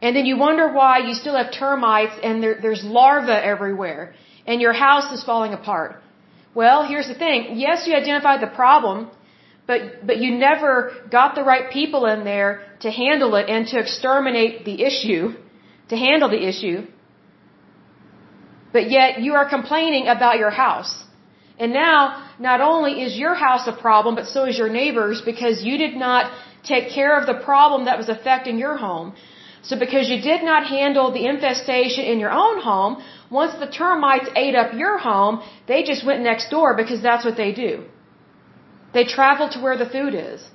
And 0.01 0.15
then 0.15 0.25
you 0.25 0.37
wonder 0.37 0.71
why 0.71 0.99
you 1.07 1.13
still 1.13 1.35
have 1.35 1.51
termites 1.51 2.15
and 2.21 2.43
there, 2.43 2.57
there's 2.61 2.83
larvae 2.83 3.31
everywhere 3.31 4.13
and 4.47 4.61
your 4.61 4.73
house 4.73 5.11
is 5.11 5.23
falling 5.23 5.53
apart. 5.53 6.01
Well, 6.53 6.87
here's 6.87 7.07
the 7.07 7.15
thing. 7.15 7.57
Yes, 7.57 7.87
you 7.87 7.93
identified 7.95 8.41
the 8.41 8.53
problem, 8.61 9.09
but, 9.67 10.05
but 10.05 10.17
you 10.17 10.37
never 10.37 10.91
got 11.11 11.35
the 11.35 11.43
right 11.43 11.71
people 11.71 12.05
in 12.05 12.23
there 12.23 12.63
to 12.81 12.91
handle 12.91 13.35
it 13.35 13.49
and 13.49 13.67
to 13.67 13.79
exterminate 13.79 14.63
the 14.65 14.83
issue, 14.83 15.33
to 15.89 15.97
handle 15.97 16.29
the 16.29 16.47
issue. 16.47 16.87
But 18.71 18.89
yet 18.89 19.21
you 19.21 19.33
are 19.33 19.49
complaining 19.49 20.07
about 20.07 20.37
your 20.37 20.51
house. 20.51 20.93
And 21.57 21.71
now, 21.71 21.99
not 22.39 22.59
only 22.61 23.01
is 23.03 23.17
your 23.17 23.33
house 23.33 23.65
a 23.67 23.71
problem, 23.71 24.15
but 24.15 24.27
so 24.27 24.45
is 24.45 24.57
your 24.57 24.69
neighbor's 24.69 25.21
because 25.21 25.63
you 25.63 25.77
did 25.77 25.95
not 25.95 26.31
take 26.63 26.89
care 26.89 27.17
of 27.17 27.25
the 27.27 27.35
problem 27.45 27.85
that 27.85 27.97
was 27.97 28.09
affecting 28.09 28.57
your 28.57 28.75
home. 28.75 29.13
So 29.67 29.77
because 29.85 30.09
you 30.13 30.19
did 30.21 30.41
not 30.43 30.67
handle 30.67 31.11
the 31.11 31.25
infestation 31.25 32.03
in 32.11 32.19
your 32.19 32.33
own 32.45 32.61
home, 32.61 32.93
once 33.29 33.53
the 33.63 33.69
termites 33.81 34.29
ate 34.35 34.55
up 34.61 34.73
your 34.73 34.97
home, 34.97 35.41
they 35.67 35.83
just 35.91 36.05
went 36.05 36.21
next 36.21 36.49
door 36.49 36.75
because 36.81 37.01
that's 37.01 37.25
what 37.25 37.37
they 37.43 37.51
do. 37.51 37.71
They 38.93 39.05
travel 39.05 39.49
to 39.49 39.59
where 39.59 39.77
the 39.83 39.89
food 39.95 40.13
is. 40.13 40.49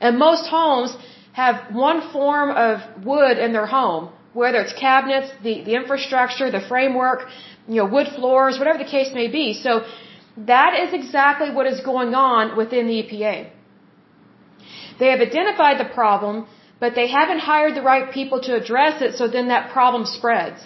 And 0.00 0.18
most 0.18 0.46
homes 0.46 0.96
have 1.32 1.74
one 1.74 2.00
form 2.12 2.50
of 2.50 3.04
wood 3.04 3.36
in 3.38 3.52
their 3.52 3.66
home, 3.66 4.10
whether 4.32 4.60
it's 4.60 4.72
cabinets, 4.72 5.28
the, 5.42 5.54
the 5.68 5.74
infrastructure, 5.74 6.50
the 6.50 6.64
framework, 6.72 7.26
you 7.68 7.76
know, 7.76 7.86
wood 7.96 8.08
floors, 8.16 8.58
whatever 8.58 8.78
the 8.78 8.90
case 8.96 9.10
may 9.12 9.28
be. 9.28 9.46
So 9.54 9.84
that 10.52 10.78
is 10.82 10.94
exactly 11.00 11.50
what 11.50 11.66
is 11.66 11.80
going 11.80 12.14
on 12.14 12.56
within 12.56 12.86
the 12.86 12.96
EPA. 13.02 13.50
They 14.98 15.08
have 15.10 15.20
identified 15.20 15.78
the 15.78 15.90
problem, 16.00 16.46
but 16.80 16.94
they 16.98 17.08
haven't 17.08 17.40
hired 17.50 17.74
the 17.78 17.82
right 17.92 18.10
people 18.18 18.40
to 18.48 18.56
address 18.60 19.02
it, 19.06 19.14
so 19.14 19.28
then 19.28 19.48
that 19.48 19.70
problem 19.76 20.04
spreads. 20.18 20.60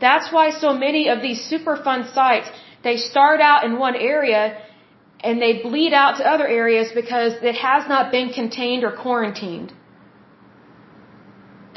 That's 0.00 0.32
why 0.32 0.46
so 0.50 0.74
many 0.86 1.08
of 1.08 1.22
these 1.22 1.40
Superfund 1.50 2.12
sites, 2.12 2.48
they 2.82 2.96
start 2.96 3.40
out 3.40 3.64
in 3.64 3.78
one 3.78 3.96
area 3.96 4.40
and 5.20 5.40
they 5.40 5.52
bleed 5.62 5.92
out 5.94 6.16
to 6.18 6.24
other 6.34 6.46
areas 6.46 6.90
because 7.00 7.32
it 7.50 7.54
has 7.54 7.88
not 7.88 8.12
been 8.16 8.30
contained 8.40 8.84
or 8.84 8.92
quarantined. 8.92 9.72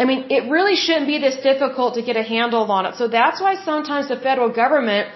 I 0.02 0.06
mean, 0.06 0.26
it 0.38 0.50
really 0.50 0.76
shouldn't 0.76 1.08
be 1.08 1.20
this 1.20 1.38
difficult 1.50 1.96
to 1.96 2.02
get 2.02 2.16
a 2.16 2.24
handle 2.24 2.72
on 2.72 2.86
it. 2.86 2.96
So 2.96 3.08
that's 3.08 3.42
why 3.46 3.54
sometimes 3.70 4.08
the 4.08 4.20
federal 4.28 4.50
government 4.50 5.10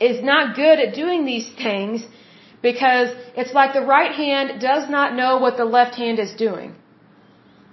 is 0.00 0.22
not 0.22 0.56
good 0.56 0.78
at 0.84 0.94
doing 0.94 1.24
these 1.24 1.48
things 1.64 2.06
because 2.62 3.08
it's 3.36 3.52
like 3.52 3.72
the 3.74 3.86
right 3.96 4.12
hand 4.12 4.60
does 4.60 4.88
not 4.88 5.14
know 5.14 5.32
what 5.38 5.56
the 5.56 5.64
left 5.64 5.94
hand 5.94 6.18
is 6.18 6.32
doing. 6.32 6.74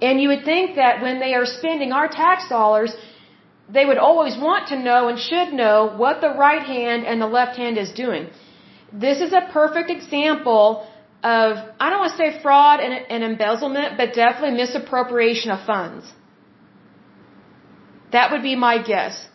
And 0.01 0.21
you 0.21 0.29
would 0.29 0.45
think 0.45 0.75
that 0.75 1.01
when 1.01 1.19
they 1.19 1.33
are 1.33 1.45
spending 1.45 1.91
our 1.91 2.07
tax 2.07 2.47
dollars, 2.47 2.95
they 3.77 3.85
would 3.85 3.97
always 3.97 4.37
want 4.37 4.69
to 4.69 4.77
know 4.79 5.09
and 5.09 5.19
should 5.19 5.53
know 5.53 5.93
what 6.03 6.21
the 6.21 6.29
right 6.29 6.63
hand 6.75 7.05
and 7.05 7.21
the 7.21 7.27
left 7.27 7.57
hand 7.57 7.77
is 7.77 7.91
doing. 7.91 8.29
This 8.91 9.19
is 9.21 9.33
a 9.33 9.41
perfect 9.51 9.89
example 9.89 10.87
of, 11.23 11.57
I 11.79 11.89
don't 11.89 11.99
want 11.99 12.11
to 12.11 12.17
say 12.17 12.41
fraud 12.41 12.79
and, 12.79 12.93
and 12.93 13.23
embezzlement, 13.23 13.97
but 13.97 14.13
definitely 14.13 14.57
misappropriation 14.57 15.51
of 15.51 15.65
funds. 15.65 16.11
That 18.11 18.31
would 18.31 18.41
be 18.41 18.55
my 18.55 18.81
guess. 18.81 19.27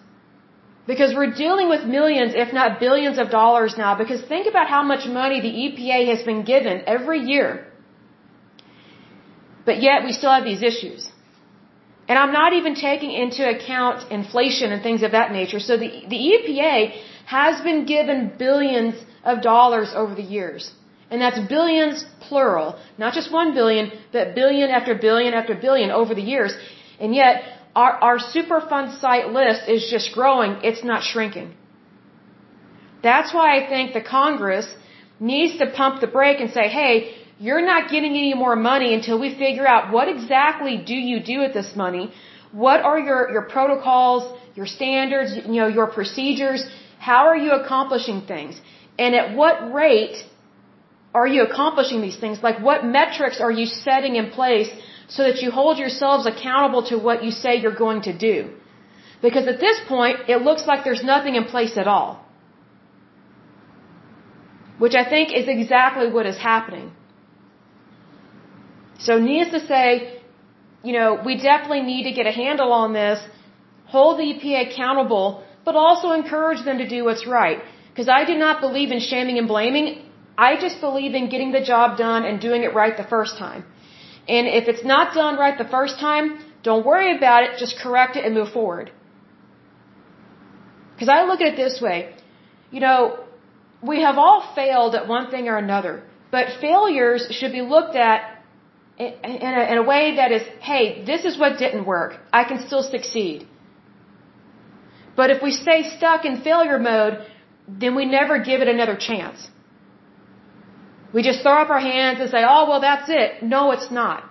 Because 0.87 1.15
we're 1.15 1.33
dealing 1.33 1.69
with 1.69 1.85
millions, 1.85 2.33
if 2.35 2.53
not 2.53 2.81
billions 2.81 3.19
of 3.19 3.31
dollars 3.31 3.75
now, 3.79 3.95
because 3.95 4.21
think 4.23 4.47
about 4.47 4.69
how 4.69 4.83
much 4.83 5.07
money 5.07 5.41
the 5.41 5.55
EPA 5.65 6.09
has 6.09 6.23
been 6.25 6.43
given 6.45 6.83
every 6.87 7.21
year. 7.21 7.67
But 9.65 9.83
yet 9.83 10.05
we 10.05 10.13
still 10.13 10.31
have 10.31 10.45
these 10.45 10.63
issues. 10.63 11.09
And 12.09 12.19
I'm 12.19 12.33
not 12.33 12.53
even 12.53 12.75
taking 12.75 13.13
into 13.13 13.43
account 13.49 14.11
inflation 14.11 14.73
and 14.73 14.83
things 14.83 15.03
of 15.03 15.13
that 15.13 15.33
nature. 15.33 15.59
So 15.59 15.77
the, 15.79 15.91
the 16.15 16.21
EPA 16.33 16.77
has 17.27 17.61
been 17.63 17.87
given 17.87 18.33
billions 18.39 18.95
of 19.25 19.41
dollars 19.43 19.93
over 19.95 20.15
the 20.15 20.29
years. 20.37 20.71
And 21.11 21.21
that's 21.21 21.39
billions 21.49 22.05
plural. 22.21 22.79
Not 22.99 23.15
just 23.15 23.33
one 23.33 23.55
billion, 23.55 23.93
but 24.13 24.35
billion 24.35 24.71
after 24.71 24.95
billion 24.95 25.33
after 25.33 25.55
billion 25.55 25.91
over 25.91 26.15
the 26.15 26.27
years. 26.35 26.55
And 27.01 27.15
yet, 27.15 27.43
our, 27.75 27.93
our 28.09 28.19
Superfund 28.19 29.01
site 29.01 29.29
list 29.31 29.69
is 29.69 29.89
just 29.91 30.13
growing, 30.13 30.59
it's 30.63 30.85
not 30.85 31.03
shrinking. 31.03 31.55
That's 33.03 33.35
why 33.35 33.59
I 33.59 33.69
think 33.69 33.93
the 33.93 34.01
Congress 34.01 34.67
needs 35.21 35.59
to 35.59 35.67
pump 35.71 36.01
the 36.01 36.07
brake 36.07 36.41
and 36.41 36.51
say, 36.51 36.69
hey, 36.69 37.15
you're 37.39 37.65
not 37.65 37.91
getting 37.91 38.13
any 38.13 38.35
more 38.35 38.57
money 38.57 38.95
until 38.95 39.19
we 39.19 39.35
figure 39.35 39.67
out 39.67 39.93
what 39.93 40.09
exactly 40.09 40.77
do 40.77 40.95
you 40.95 41.21
do 41.21 41.41
with 41.41 41.53
this 41.53 41.75
money? 41.75 42.13
What 42.53 42.81
are 42.83 42.99
your, 42.99 43.31
your 43.33 43.43
protocols, 43.43 44.23
your 44.55 44.67
standards, 44.67 45.35
you 45.35 45.61
know, 45.61 45.67
your 45.67 45.89
procedures? 45.89 46.65
How 46.99 47.27
are 47.27 47.37
you 47.37 47.53
accomplishing 47.53 48.23
things? 48.23 48.61
And 48.99 49.15
at 49.15 49.37
what 49.37 49.73
rate 49.73 50.25
are 51.13 51.27
you 51.27 51.43
accomplishing 51.43 52.01
these 52.03 52.17
things? 52.17 52.43
Like 52.43 52.61
what 52.61 52.85
metrics 52.85 53.41
are 53.41 53.51
you 53.51 53.67
setting 53.67 54.17
in 54.17 54.31
place 54.31 54.71
so 55.09 55.25
that 55.25 55.43
you 55.43 55.51
hold 55.51 55.79
yourselves 55.79 56.27
accountable 56.27 56.85
to 56.91 56.99
what 56.99 57.25
you 57.25 57.31
say 57.31 57.57
you're 57.57 57.81
going 57.87 58.03
to 58.03 58.17
do? 58.17 58.51
Because 59.23 59.47
at 59.47 59.59
this 59.59 59.81
point, 59.89 60.29
it 60.29 60.43
looks 60.43 60.67
like 60.67 60.85
there's 60.85 61.03
nothing 61.03 61.35
in 61.35 61.45
place 61.45 61.77
at 61.77 61.89
all. 61.89 62.25
Which 64.79 64.95
I 64.95 65.09
think 65.09 65.33
is 65.33 65.49
exactly 65.49 66.11
what 66.11 66.27
is 66.27 66.37
happening. 66.37 66.93
So 68.99 69.19
needless 69.19 69.63
to 69.63 69.67
say, 69.67 70.21
you 70.83 70.93
know, 70.93 71.21
we 71.25 71.37
definitely 71.37 71.83
need 71.83 72.05
to 72.05 72.13
get 72.13 72.27
a 72.27 72.31
handle 72.31 72.73
on 72.73 72.93
this, 72.93 73.19
hold 73.87 74.19
the 74.19 74.25
EPA 74.35 74.73
accountable, 74.73 75.43
but 75.65 75.77
also 75.77 76.13
encourage 76.13 76.65
them 76.65 76.79
to 76.79 76.89
do 76.89 77.05
what's 77.05 77.27
right. 77.27 77.61
Because 77.91 78.09
I 78.09 78.25
do 78.25 78.35
not 78.37 78.61
believe 78.61 78.91
in 78.91 79.01
shaming 79.01 79.39
and 79.39 79.49
blaming. 79.49 80.11
I 80.37 80.57
just 80.57 80.81
believe 80.81 81.15
in 81.15 81.29
getting 81.29 81.53
the 81.53 81.61
job 81.61 81.97
done 81.97 82.25
and 82.25 82.41
doing 82.41 82.65
it 82.65 82.75
right 82.75 82.97
the 82.97 83.05
first 83.05 83.39
time. 83.39 83.65
And 84.29 84.47
if 84.47 84.69
it's 84.69 84.85
not 84.85 85.15
done 85.15 85.37
right 85.37 85.57
the 85.57 85.71
first 85.77 85.99
time, 86.01 86.39
don't 86.63 86.85
worry 86.85 87.17
about 87.17 87.45
it, 87.45 87.59
just 87.59 87.79
correct 87.79 88.17
it 88.17 88.25
and 88.25 88.35
move 88.35 88.51
forward. 88.51 88.91
Because 90.95 91.09
I 91.09 91.25
look 91.25 91.41
at 91.41 91.49
it 91.55 91.57
this 91.57 91.81
way. 91.81 92.15
You 92.71 92.81
know, 92.81 93.25
we 93.83 94.01
have 94.01 94.17
all 94.19 94.53
failed 94.55 94.95
at 94.95 95.07
one 95.07 95.31
thing 95.31 95.49
or 95.49 95.57
another, 95.57 96.03
but 96.31 96.47
failures 96.61 97.27
should 97.31 97.53
be 97.53 97.61
looked 97.61 97.97
at 97.97 98.34
in 98.99 99.51
a, 99.61 99.73
in 99.73 99.79
a 99.79 99.83
way 99.83 100.17
that 100.17 100.31
is, 100.33 100.43
hey, 100.61 101.05
this 101.05 101.25
is 101.25 101.39
what 101.39 101.59
didn't 101.59 101.85
work. 101.85 102.21
I 102.33 102.45
can 102.45 102.65
still 102.67 102.83
succeed. 102.83 103.47
But 105.17 105.31
if 105.31 105.43
we 105.43 105.53
stay 105.53 105.83
stuck 105.97 106.25
in 106.25 106.43
failure 106.43 106.79
mode, 106.79 107.27
then 107.69 107.95
we 107.95 108.05
never 108.05 108.39
give 108.39 108.61
it 108.61 108.69
another 108.69 108.97
chance. 108.97 109.49
We 111.13 111.23
just 111.23 111.43
throw 111.43 111.59
up 111.63 111.71
our 111.71 111.81
hands 111.81 112.21
and 112.21 112.31
say, 112.31 112.43
oh, 112.45 112.69
well, 112.69 112.81
that's 112.81 113.09
it. 113.09 113.43
No, 113.43 113.71
it's 113.71 113.91
not. 113.91 114.25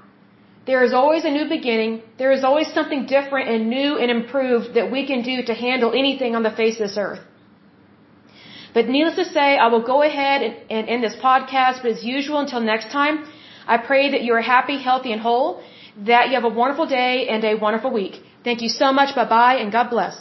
There 0.65 0.83
is 0.83 0.93
always 0.93 1.25
a 1.25 1.31
new 1.31 1.47
beginning. 1.49 2.01
There 2.17 2.31
is 2.31 2.43
always 2.43 2.71
something 2.73 3.05
different 3.05 3.49
and 3.49 3.69
new 3.69 3.97
and 3.97 4.09
improved 4.11 4.75
that 4.75 4.91
we 4.91 5.05
can 5.05 5.21
do 5.21 5.43
to 5.43 5.53
handle 5.53 5.91
anything 5.91 6.35
on 6.35 6.43
the 6.43 6.51
face 6.51 6.75
of 6.75 6.87
this 6.87 6.97
earth. 6.97 7.19
But 8.73 8.87
needless 8.87 9.15
to 9.15 9.25
say, 9.25 9.57
I 9.57 9.67
will 9.67 9.83
go 9.83 10.01
ahead 10.01 10.41
and, 10.41 10.55
and 10.71 10.89
end 10.89 11.03
this 11.03 11.15
podcast, 11.15 11.83
but 11.83 11.91
as 11.91 12.03
usual, 12.03 12.39
until 12.39 12.61
next 12.61 12.91
time, 12.91 13.25
I 13.67 13.77
pray 13.77 14.11
that 14.11 14.21
you 14.23 14.33
are 14.33 14.41
happy, 14.41 14.77
healthy, 14.81 15.11
and 15.11 15.21
whole, 15.21 15.63
that 16.05 16.29
you 16.29 16.35
have 16.35 16.43
a 16.43 16.49
wonderful 16.49 16.85
day 16.87 17.27
and 17.27 17.43
a 17.43 17.55
wonderful 17.55 17.91
week. 17.91 18.21
Thank 18.43 18.61
you 18.61 18.69
so 18.69 18.91
much. 18.91 19.15
Bye 19.15 19.29
bye, 19.29 19.55
and 19.55 19.71
God 19.71 19.89
bless. 19.89 20.15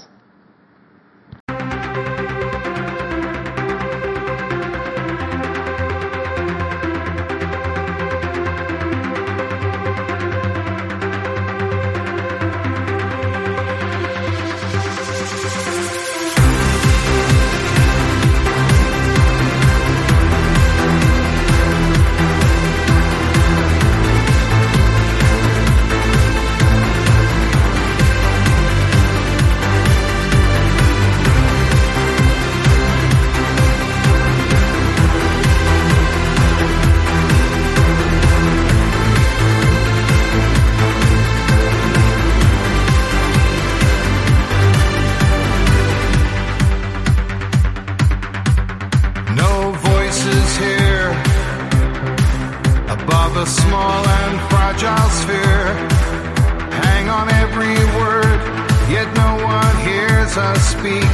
Hears 60.32 60.38
us 60.38 60.62
speak. 60.70 61.12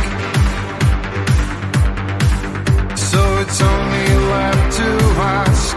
So 2.97 3.21
it's 3.39 3.61
only 3.61 4.09
left 4.31 4.77
to 4.77 4.91
ask 5.21 5.77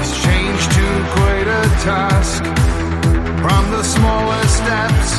Is 0.00 0.12
change 0.24 0.62
too 0.76 0.96
great 1.14 1.46
a 1.46 1.62
task? 1.84 2.44
From 3.42 3.70
the 3.70 3.82
smallest 3.82 4.56
steps, 4.56 5.10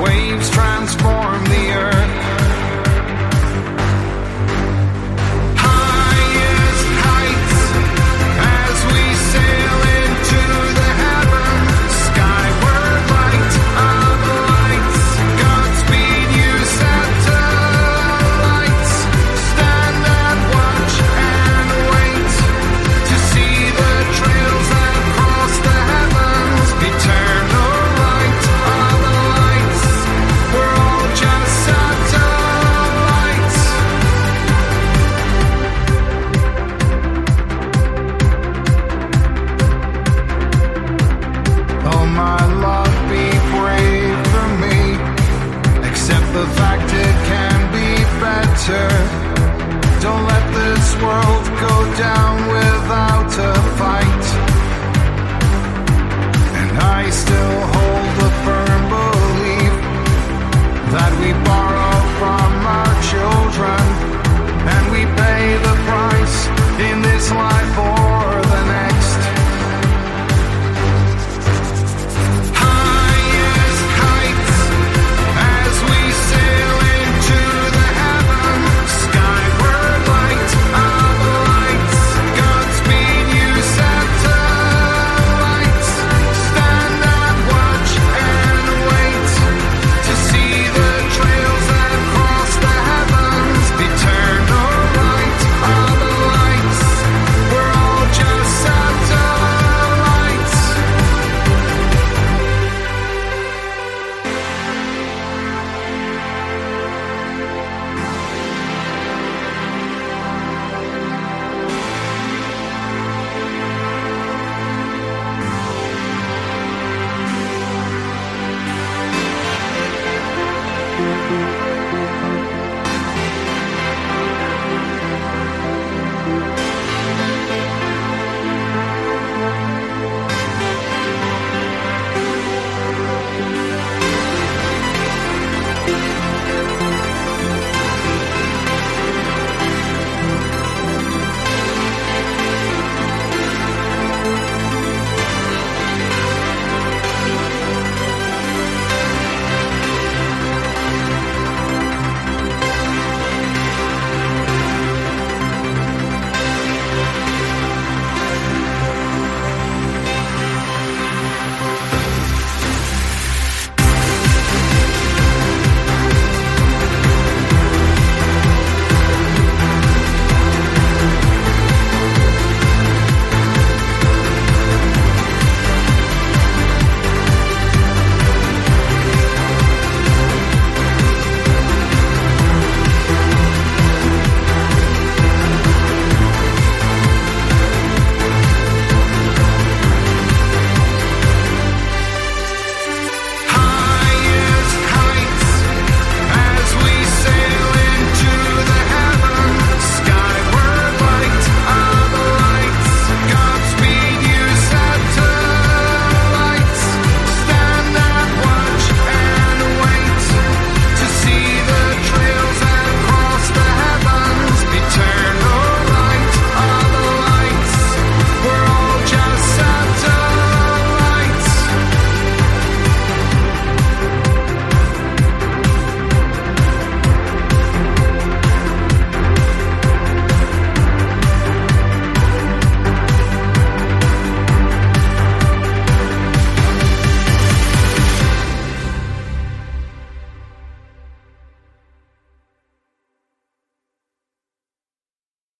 waves 0.00 0.50
transform 0.50 1.44
the 1.44 1.72
earth. 1.72 2.03